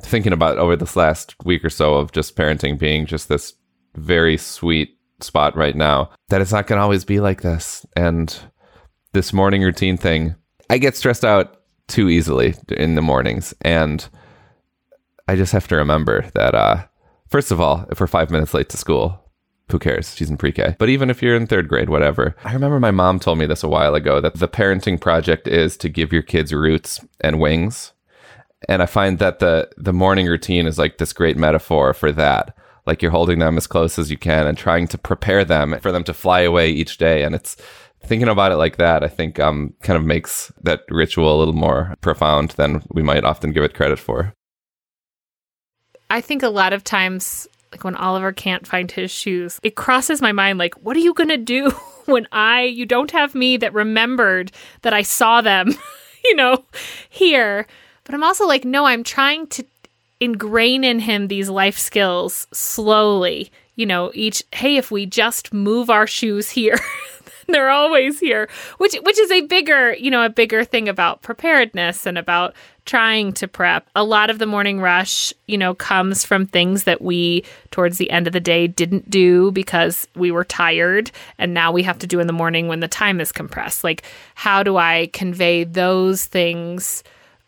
thinking 0.00 0.32
about 0.32 0.58
over 0.58 0.76
this 0.76 0.94
last 0.94 1.34
week 1.44 1.64
or 1.64 1.70
so 1.70 1.94
of 1.94 2.12
just 2.12 2.36
parenting 2.36 2.78
being 2.78 3.06
just 3.06 3.28
this 3.28 3.54
very 3.96 4.36
sweet 4.36 4.96
spot 5.24 5.56
right 5.56 5.74
now 5.74 6.10
that 6.28 6.40
it's 6.40 6.52
not 6.52 6.66
going 6.66 6.78
to 6.78 6.82
always 6.82 7.04
be 7.04 7.20
like 7.20 7.42
this. 7.42 7.84
And 7.96 8.36
this 9.12 9.32
morning 9.32 9.62
routine 9.62 9.96
thing, 9.96 10.34
I 10.70 10.78
get 10.78 10.96
stressed 10.96 11.24
out 11.24 11.62
too 11.88 12.08
easily 12.08 12.54
in 12.68 12.94
the 12.94 13.02
mornings. 13.02 13.54
And 13.60 14.06
I 15.28 15.36
just 15.36 15.52
have 15.52 15.68
to 15.68 15.76
remember 15.76 16.30
that, 16.34 16.54
uh, 16.54 16.86
first 17.28 17.50
of 17.50 17.60
all, 17.60 17.86
if 17.90 18.00
we're 18.00 18.06
five 18.06 18.30
minutes 18.30 18.54
late 18.54 18.68
to 18.70 18.76
school, 18.76 19.20
who 19.70 19.78
cares? 19.78 20.14
She's 20.14 20.28
in 20.28 20.36
pre 20.36 20.52
K. 20.52 20.76
But 20.78 20.90
even 20.90 21.08
if 21.08 21.22
you're 21.22 21.36
in 21.36 21.46
third 21.46 21.68
grade, 21.68 21.88
whatever. 21.88 22.36
I 22.44 22.52
remember 22.52 22.78
my 22.78 22.90
mom 22.90 23.18
told 23.18 23.38
me 23.38 23.46
this 23.46 23.62
a 23.62 23.68
while 23.68 23.94
ago 23.94 24.20
that 24.20 24.34
the 24.34 24.48
parenting 24.48 25.00
project 25.00 25.48
is 25.48 25.76
to 25.78 25.88
give 25.88 26.12
your 26.12 26.22
kids 26.22 26.52
roots 26.52 27.00
and 27.20 27.40
wings. 27.40 27.92
And 28.68 28.82
I 28.82 28.86
find 28.86 29.18
that 29.18 29.38
the 29.38 29.70
the 29.76 29.92
morning 29.92 30.26
routine 30.26 30.66
is 30.66 30.78
like 30.78 30.98
this 30.98 31.12
great 31.12 31.36
metaphor 31.36 31.94
for 31.94 32.12
that 32.12 32.56
like 32.86 33.02
you're 33.02 33.10
holding 33.10 33.38
them 33.38 33.56
as 33.56 33.66
close 33.66 33.98
as 33.98 34.10
you 34.10 34.18
can 34.18 34.46
and 34.46 34.58
trying 34.58 34.86
to 34.88 34.98
prepare 34.98 35.44
them 35.44 35.78
for 35.80 35.90
them 35.90 36.04
to 36.04 36.14
fly 36.14 36.40
away 36.40 36.70
each 36.70 36.98
day. 36.98 37.22
And 37.22 37.34
it's 37.34 37.56
thinking 38.04 38.28
about 38.28 38.52
it 38.52 38.56
like 38.56 38.76
that, 38.76 39.02
I 39.02 39.08
think 39.08 39.40
um, 39.40 39.74
kind 39.82 39.96
of 39.96 40.04
makes 40.04 40.52
that 40.62 40.82
ritual 40.88 41.34
a 41.34 41.38
little 41.38 41.54
more 41.54 41.94
profound 42.00 42.50
than 42.50 42.82
we 42.90 43.02
might 43.02 43.24
often 43.24 43.52
give 43.52 43.64
it 43.64 43.74
credit 43.74 43.98
for. 43.98 44.34
I 46.10 46.20
think 46.20 46.42
a 46.42 46.48
lot 46.48 46.72
of 46.72 46.84
times, 46.84 47.48
like 47.72 47.84
when 47.84 47.96
Oliver 47.96 48.32
can't 48.32 48.66
find 48.66 48.90
his 48.90 49.10
shoes, 49.10 49.58
it 49.62 49.74
crosses 49.74 50.20
my 50.20 50.32
mind 50.32 50.58
like, 50.58 50.74
what 50.74 50.96
are 50.96 51.00
you 51.00 51.14
going 51.14 51.30
to 51.30 51.36
do 51.36 51.70
when 52.04 52.28
I, 52.30 52.62
you 52.62 52.86
don't 52.86 53.10
have 53.10 53.34
me 53.34 53.56
that 53.56 53.72
remembered 53.72 54.52
that 54.82 54.92
I 54.92 55.02
saw 55.02 55.40
them, 55.40 55.72
you 56.24 56.36
know, 56.36 56.64
here? 57.08 57.66
But 58.04 58.14
I'm 58.14 58.22
also 58.22 58.46
like, 58.46 58.66
no, 58.66 58.84
I'm 58.84 59.02
trying 59.02 59.46
to 59.48 59.64
ingrain 60.24 60.84
in 60.84 61.00
him 61.00 61.28
these 61.28 61.48
life 61.48 61.78
skills 61.78 62.46
slowly. 62.52 63.50
You 63.76 63.86
know, 63.86 64.10
each, 64.14 64.42
hey, 64.52 64.76
if 64.76 64.90
we 64.90 65.04
just 65.04 65.52
move 65.52 65.90
our 65.90 66.06
shoes 66.06 66.50
here, 66.50 66.78
they're 67.48 67.70
always 67.70 68.20
here, 68.20 68.48
which 68.78 68.94
which 69.02 69.18
is 69.18 69.30
a 69.30 69.42
bigger, 69.42 69.94
you 69.94 70.10
know, 70.10 70.24
a 70.24 70.30
bigger 70.30 70.64
thing 70.64 70.88
about 70.88 71.22
preparedness 71.22 72.06
and 72.06 72.16
about 72.16 72.54
trying 72.84 73.32
to 73.32 73.48
prep. 73.48 73.88
A 73.94 74.04
lot 74.04 74.30
of 74.30 74.38
the 74.38 74.46
morning 74.46 74.80
rush, 74.80 75.32
you 75.46 75.56
know, 75.56 75.74
comes 75.74 76.24
from 76.24 76.46
things 76.46 76.84
that 76.84 77.00
we 77.00 77.44
towards 77.70 77.98
the 77.98 78.10
end 78.10 78.26
of 78.26 78.32
the 78.32 78.40
day 78.40 78.66
didn't 78.66 79.10
do 79.10 79.50
because 79.52 80.06
we 80.14 80.30
were 80.30 80.44
tired 80.44 81.10
and 81.38 81.54
now 81.54 81.72
we 81.72 81.82
have 81.82 81.98
to 82.00 82.06
do 82.06 82.20
in 82.20 82.26
the 82.26 82.32
morning 82.32 82.68
when 82.68 82.80
the 82.80 82.88
time 82.88 83.20
is 83.20 83.32
compressed. 83.32 83.84
Like 83.84 84.02
how 84.34 84.62
do 84.62 84.76
I 84.76 85.10
convey 85.12 85.64
those 85.64 86.26
things 86.26 87.02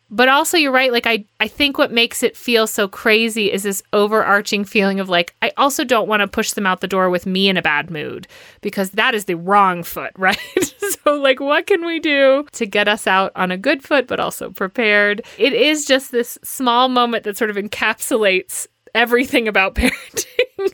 but 0.09 0.29
also 0.29 0.57
you're 0.57 0.73
right 0.73 0.92
like 0.92 1.07
i 1.07 1.25
i 1.40 1.49
think 1.49 1.79
what 1.79 1.90
makes 1.90 2.23
it 2.23 2.37
feel 2.37 2.66
so 2.66 2.87
crazy 2.87 3.51
is 3.51 3.64
this 3.64 3.83
overarching 3.92 4.64
feeling 4.64 5.01
of 5.01 5.09
like 5.09 5.35
i 5.42 5.51
also 5.57 5.85
don't 5.85 6.09
want 6.09 6.21
to 6.21 6.29
push 6.29 6.53
them 6.53 6.66
out 6.66 6.81
the 6.81 6.87
door 6.88 7.11
with 7.11 7.27
me 7.27 7.49
in 7.49 7.57
a 7.57 7.62
bad 7.62 7.90
mood 7.90 8.29
because 8.61 8.90
that 8.90 9.14
is 9.14 9.25
the 9.25 9.37
wrong 9.37 9.83
foot 9.83 10.12
right? 10.19 10.38
So 11.05 11.14
like 11.14 11.40
what 11.40 11.66
can 11.66 11.85
we 11.85 11.99
do 11.99 12.47
to 12.53 12.66
get 12.66 12.87
us 12.87 13.07
out 13.07 13.33
on 13.35 13.51
a 13.51 13.57
good 13.57 13.83
foot 13.83 14.07
but 14.07 14.21
also 14.21 14.51
prepared? 14.51 15.25
It 15.37 15.53
is 15.53 15.85
just 15.85 16.12
this 16.12 16.38
small 16.45 16.88
moment 16.88 17.25
that 17.25 17.37
sort 17.37 17.51
of 17.51 17.57
encapsulates 17.57 18.66
everything 18.95 19.49
about 19.49 19.75
parenting. 19.77 20.73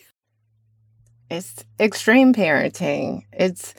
It's 1.31 1.65
extreme 1.81 2.35
parenting. 2.35 3.23
It's 3.33 3.75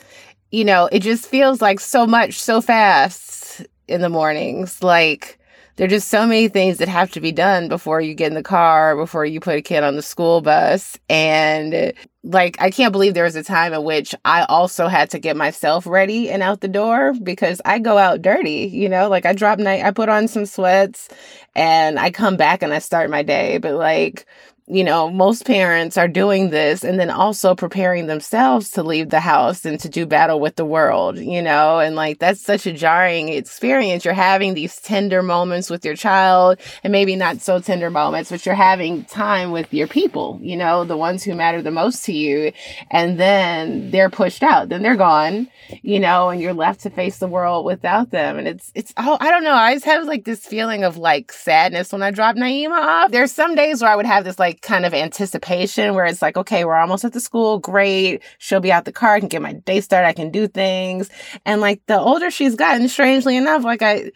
you 0.52 0.66
know 0.66 0.90
it 0.92 1.00
just 1.00 1.28
feels 1.28 1.62
like 1.62 1.80
so 1.80 2.08
much 2.08 2.34
so 2.34 2.62
fast 2.62 3.66
in 3.88 4.02
the 4.02 4.10
mornings. 4.10 4.82
Like 4.82 5.40
there 5.76 5.86
are 5.86 5.90
just 5.90 6.10
so 6.10 6.28
many 6.28 6.48
things 6.48 6.78
that 6.78 6.88
have 6.88 7.12
to 7.12 7.22
be 7.22 7.32
done 7.32 7.68
before 7.68 8.00
you 8.00 8.14
get 8.14 8.28
in 8.28 8.36
the 8.36 8.44
car, 8.44 8.96
before 8.96 9.26
you 9.26 9.40
put 9.40 9.58
a 9.58 9.62
kid 9.62 9.84
on 9.84 9.96
the 9.96 10.02
school 10.02 10.42
bus. 10.42 10.98
And 11.10 11.94
like, 12.24 12.62
I 12.62 12.70
can't 12.70 12.92
believe 12.92 13.14
there 13.14 13.24
was 13.24 13.36
a 13.36 13.44
time 13.44 13.74
in 13.74 13.84
which 13.84 14.14
I 14.24 14.44
also 14.44 14.88
had 14.88 15.10
to 15.12 15.20
get 15.20 15.36
myself 15.36 15.88
ready 15.88 16.30
and 16.30 16.44
out 16.44 16.62
the 16.62 16.68
door 16.68 17.14
because 17.22 17.60
I 17.66 17.80
go 17.80 17.98
out 17.98 18.22
dirty, 18.22 18.70
you 18.72 18.88
know, 18.88 19.10
like 19.10 19.26
I 19.26 19.34
drop 19.34 19.60
night, 19.60 19.84
I 19.84 19.92
put 19.92 20.10
on 20.10 20.28
some 20.28 20.46
sweats 20.46 21.10
and 21.56 22.00
I 22.00 22.12
come 22.12 22.38
back 22.38 22.62
and 22.62 22.74
I 22.74 22.80
start 22.80 23.10
my 23.10 23.24
day. 23.24 23.58
But 23.58 23.74
like, 23.74 24.26
you 24.68 24.84
know, 24.84 25.10
most 25.10 25.46
parents 25.46 25.98
are 25.98 26.08
doing 26.08 26.50
this 26.50 26.86
and 26.86 26.98
then 26.98 27.10
also 27.10 27.54
preparing 27.54 28.08
themselves 28.08 28.72
to 28.72 28.82
leave 28.82 29.10
the 29.10 29.20
house 29.20 29.66
and 29.66 29.78
to 29.82 29.90
do 29.90 30.06
battle 30.06 30.40
with 30.40 30.56
the 30.56 30.64
world, 30.64 31.18
you 31.18 31.42
know, 31.42 31.80
and 31.80 31.98
like 31.98 32.20
that's 32.20 32.40
such 32.40 32.66
a 32.66 32.72
jarring 32.72 33.28
experience. 33.28 34.06
You're 34.06 34.14
having 34.14 34.54
these 34.54 34.80
tender 34.80 35.22
moments 35.22 35.70
with 35.70 35.84
your 35.84 35.98
child 35.98 36.60
and 36.82 36.94
maybe 36.94 37.18
not 37.18 37.42
so 37.42 37.60
tender 37.60 37.90
moments, 37.90 38.32
but 38.32 38.46
you're 38.46 38.56
having 38.56 39.04
time 39.04 39.52
with 39.52 39.74
your 39.74 39.88
people, 39.88 40.40
you 40.42 40.56
know, 40.56 40.86
the 40.86 40.96
ones 40.96 41.24
who 41.24 41.36
matter 41.36 41.62
the 41.62 41.70
most 41.70 42.06
to 42.06 42.14
you. 42.14 42.54
And 42.90 43.20
then 43.20 43.92
they're 43.92 44.10
pushed 44.10 44.44
out, 44.44 44.70
then 44.70 44.82
they're 44.82 44.96
gone, 44.96 45.50
you 45.82 46.00
know, 46.00 46.30
and 46.30 46.40
you're 46.40 46.54
left 46.54 46.82
to 46.82 46.90
face 46.90 47.18
the 47.18 47.28
world 47.28 47.66
without 47.66 48.12
them. 48.12 48.38
And 48.38 48.48
it's, 48.48 48.72
it's, 48.76 48.94
oh, 48.96 49.18
I 49.20 49.30
don't 49.30 49.44
know. 49.44 49.56
I 49.56 49.74
just 49.74 49.86
have 49.86 50.06
like 50.06 50.24
this 50.24 50.46
feeling 50.46 50.86
of 50.86 50.96
like 50.96 51.34
sadness 51.34 51.92
when 51.92 52.02
I 52.02 52.12
drop 52.12 52.38
Naima 52.38 52.80
off. 52.80 53.12
There's 53.12 53.34
some 53.34 53.56
days 53.56 53.82
where 53.82 53.92
I 53.92 53.98
would 53.98 54.06
have 54.06 54.24
this 54.24 54.40
like, 54.40 54.53
like 54.54 54.62
kind 54.62 54.86
of 54.86 54.94
anticipation 54.94 55.96
where 55.96 56.06
it's 56.06 56.22
like, 56.22 56.38
okay, 56.38 56.64
we're 56.64 56.76
almost 56.76 57.04
at 57.04 57.14
the 57.14 57.20
school. 57.20 57.58
Great. 57.58 58.22
She'll 58.38 58.60
be 58.60 58.72
out 58.72 58.86
the 58.86 58.92
car. 58.92 59.16
I 59.16 59.20
can 59.20 59.30
get 59.30 59.42
my 59.42 59.54
day 59.54 59.82
started. 59.82 60.08
I 60.08 60.14
can 60.14 60.30
do 60.32 60.48
things. 60.48 61.10
And 61.46 61.60
like 61.60 61.82
the 61.88 62.00
older 62.00 62.30
she's 62.30 62.56
gotten, 62.56 62.88
strangely 62.88 63.36
enough, 63.36 63.64
like 63.64 63.82
I, 63.82 64.12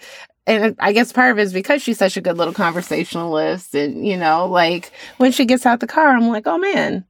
and 0.45 0.76
I 0.80 0.93
guess 0.93 1.12
part 1.12 1.32
of 1.32 1.39
it 1.39 1.43
is 1.43 1.54
because 1.54 1.82
she's 1.82 1.97
such 1.97 2.17
a 2.17 2.21
good 2.21 2.38
little 2.38 2.54
conversationalist. 2.54 3.73
And, 3.73 4.06
you 4.06 4.15
know, 4.15 4.45
like 4.45 4.91
when 5.17 5.32
she 5.32 5.45
gets 5.45 5.65
out 5.65 5.80
the 5.80 5.88
car, 5.88 6.10
I'm 6.10 6.28
like, 6.28 6.45
oh 6.45 6.60
man, 6.60 7.04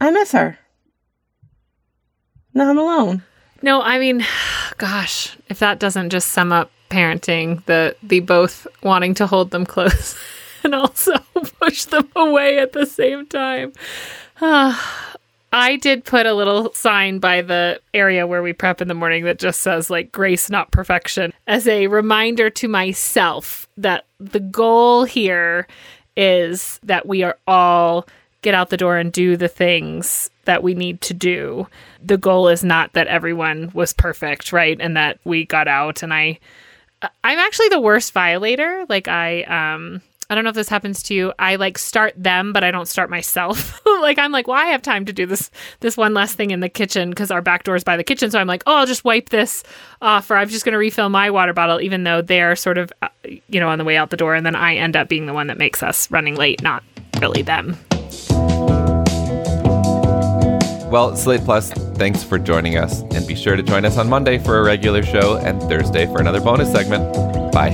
I 0.00 0.10
miss 0.10 0.32
her. 0.32 0.58
Now 2.54 2.70
I'm 2.70 2.78
alone. 2.78 3.22
No, 3.62 3.82
I 3.82 3.98
mean, 3.98 4.24
gosh, 4.78 5.36
if 5.50 5.58
that 5.58 5.80
doesn't 5.80 6.10
just 6.10 6.28
sum 6.28 6.50
up 6.50 6.70
parenting, 6.88 7.62
the 7.66 7.94
the 8.02 8.20
both 8.20 8.66
wanting 8.82 9.14
to 9.14 9.26
hold 9.26 9.50
them 9.50 9.66
close 9.74 10.16
and 10.64 10.74
also 10.74 11.12
push 11.60 11.84
them 11.84 12.08
away 12.16 12.58
at 12.58 12.72
the 12.72 12.86
same 12.86 13.26
time. 13.26 13.72
I 14.40 15.76
did 15.76 16.04
put 16.04 16.26
a 16.26 16.34
little 16.34 16.72
sign 16.74 17.20
by 17.20 17.40
the 17.42 17.80
area 17.92 18.26
where 18.26 18.42
we 18.42 18.52
prep 18.52 18.80
in 18.80 18.88
the 18.88 18.94
morning 18.94 19.24
that 19.24 19.38
just 19.38 19.60
says, 19.60 19.88
like, 19.88 20.10
grace, 20.10 20.50
not 20.50 20.72
perfection, 20.72 21.32
as 21.46 21.68
a 21.68 21.86
reminder 21.86 22.50
to 22.50 22.66
myself 22.66 23.68
that 23.76 24.06
the 24.18 24.40
goal 24.40 25.04
here 25.04 25.68
is 26.16 26.80
that 26.82 27.06
we 27.06 27.22
are 27.22 27.38
all 27.46 28.06
get 28.42 28.54
out 28.54 28.70
the 28.70 28.76
door 28.76 28.96
and 28.96 29.12
do 29.12 29.36
the 29.36 29.48
things 29.48 30.28
that 30.44 30.62
we 30.62 30.74
need 30.74 31.00
to 31.00 31.14
do. 31.14 31.66
The 32.02 32.18
goal 32.18 32.48
is 32.48 32.62
not 32.62 32.92
that 32.92 33.06
everyone 33.06 33.70
was 33.74 33.92
perfect, 33.92 34.52
right? 34.52 34.76
And 34.80 34.96
that 34.96 35.18
we 35.24 35.46
got 35.46 35.68
out 35.68 36.02
and 36.02 36.12
I 36.12 36.38
I'm 37.22 37.38
actually 37.38 37.68
the 37.68 37.80
worst 37.80 38.12
violator. 38.12 38.86
Like 38.88 39.08
I 39.08 39.42
um 39.44 40.02
I 40.30 40.34
don't 40.34 40.44
know 40.44 40.50
if 40.50 40.56
this 40.56 40.68
happens 40.68 41.02
to 41.04 41.14
you. 41.14 41.32
I 41.38 41.56
like 41.56 41.78
start 41.78 42.14
them, 42.16 42.52
but 42.52 42.64
I 42.64 42.70
don't 42.70 42.88
start 42.88 43.10
myself. 43.10 43.80
like 44.00 44.18
I'm 44.18 44.32
like, 44.32 44.48
well, 44.48 44.56
I 44.56 44.66
have 44.66 44.82
time 44.82 45.04
to 45.06 45.12
do 45.12 45.26
this 45.26 45.50
this 45.80 45.96
one 45.96 46.14
last 46.14 46.36
thing 46.36 46.50
in 46.50 46.60
the 46.60 46.68
kitchen 46.68 47.10
because 47.10 47.30
our 47.30 47.42
back 47.42 47.64
door 47.64 47.76
is 47.76 47.84
by 47.84 47.96
the 47.96 48.04
kitchen. 48.04 48.30
So 48.30 48.38
I'm 48.38 48.46
like, 48.46 48.62
oh, 48.66 48.76
I'll 48.76 48.86
just 48.86 49.04
wipe 49.04 49.28
this 49.28 49.62
off, 50.00 50.30
or 50.30 50.36
I'm 50.36 50.48
just 50.48 50.64
going 50.64 50.72
to 50.72 50.78
refill 50.78 51.08
my 51.08 51.30
water 51.30 51.52
bottle, 51.52 51.80
even 51.80 52.04
though 52.04 52.22
they're 52.22 52.56
sort 52.56 52.78
of, 52.78 52.92
uh, 53.02 53.08
you 53.48 53.60
know, 53.60 53.68
on 53.68 53.78
the 53.78 53.84
way 53.84 53.96
out 53.96 54.10
the 54.10 54.16
door, 54.16 54.34
and 54.34 54.44
then 54.44 54.56
I 54.56 54.76
end 54.76 54.96
up 54.96 55.08
being 55.08 55.26
the 55.26 55.34
one 55.34 55.48
that 55.48 55.58
makes 55.58 55.82
us 55.82 56.10
running 56.10 56.36
late, 56.36 56.62
not 56.62 56.82
really 57.20 57.42
them. 57.42 57.76
Well, 60.90 61.16
Slate 61.16 61.40
Plus, 61.40 61.72
thanks 61.96 62.22
for 62.22 62.38
joining 62.38 62.76
us, 62.76 63.00
and 63.00 63.26
be 63.26 63.34
sure 63.34 63.56
to 63.56 63.62
join 63.62 63.84
us 63.84 63.98
on 63.98 64.08
Monday 64.08 64.38
for 64.38 64.58
a 64.58 64.62
regular 64.62 65.02
show 65.02 65.36
and 65.38 65.60
Thursday 65.62 66.06
for 66.06 66.20
another 66.20 66.40
bonus 66.40 66.70
segment. 66.70 67.12
Bye. 67.52 67.72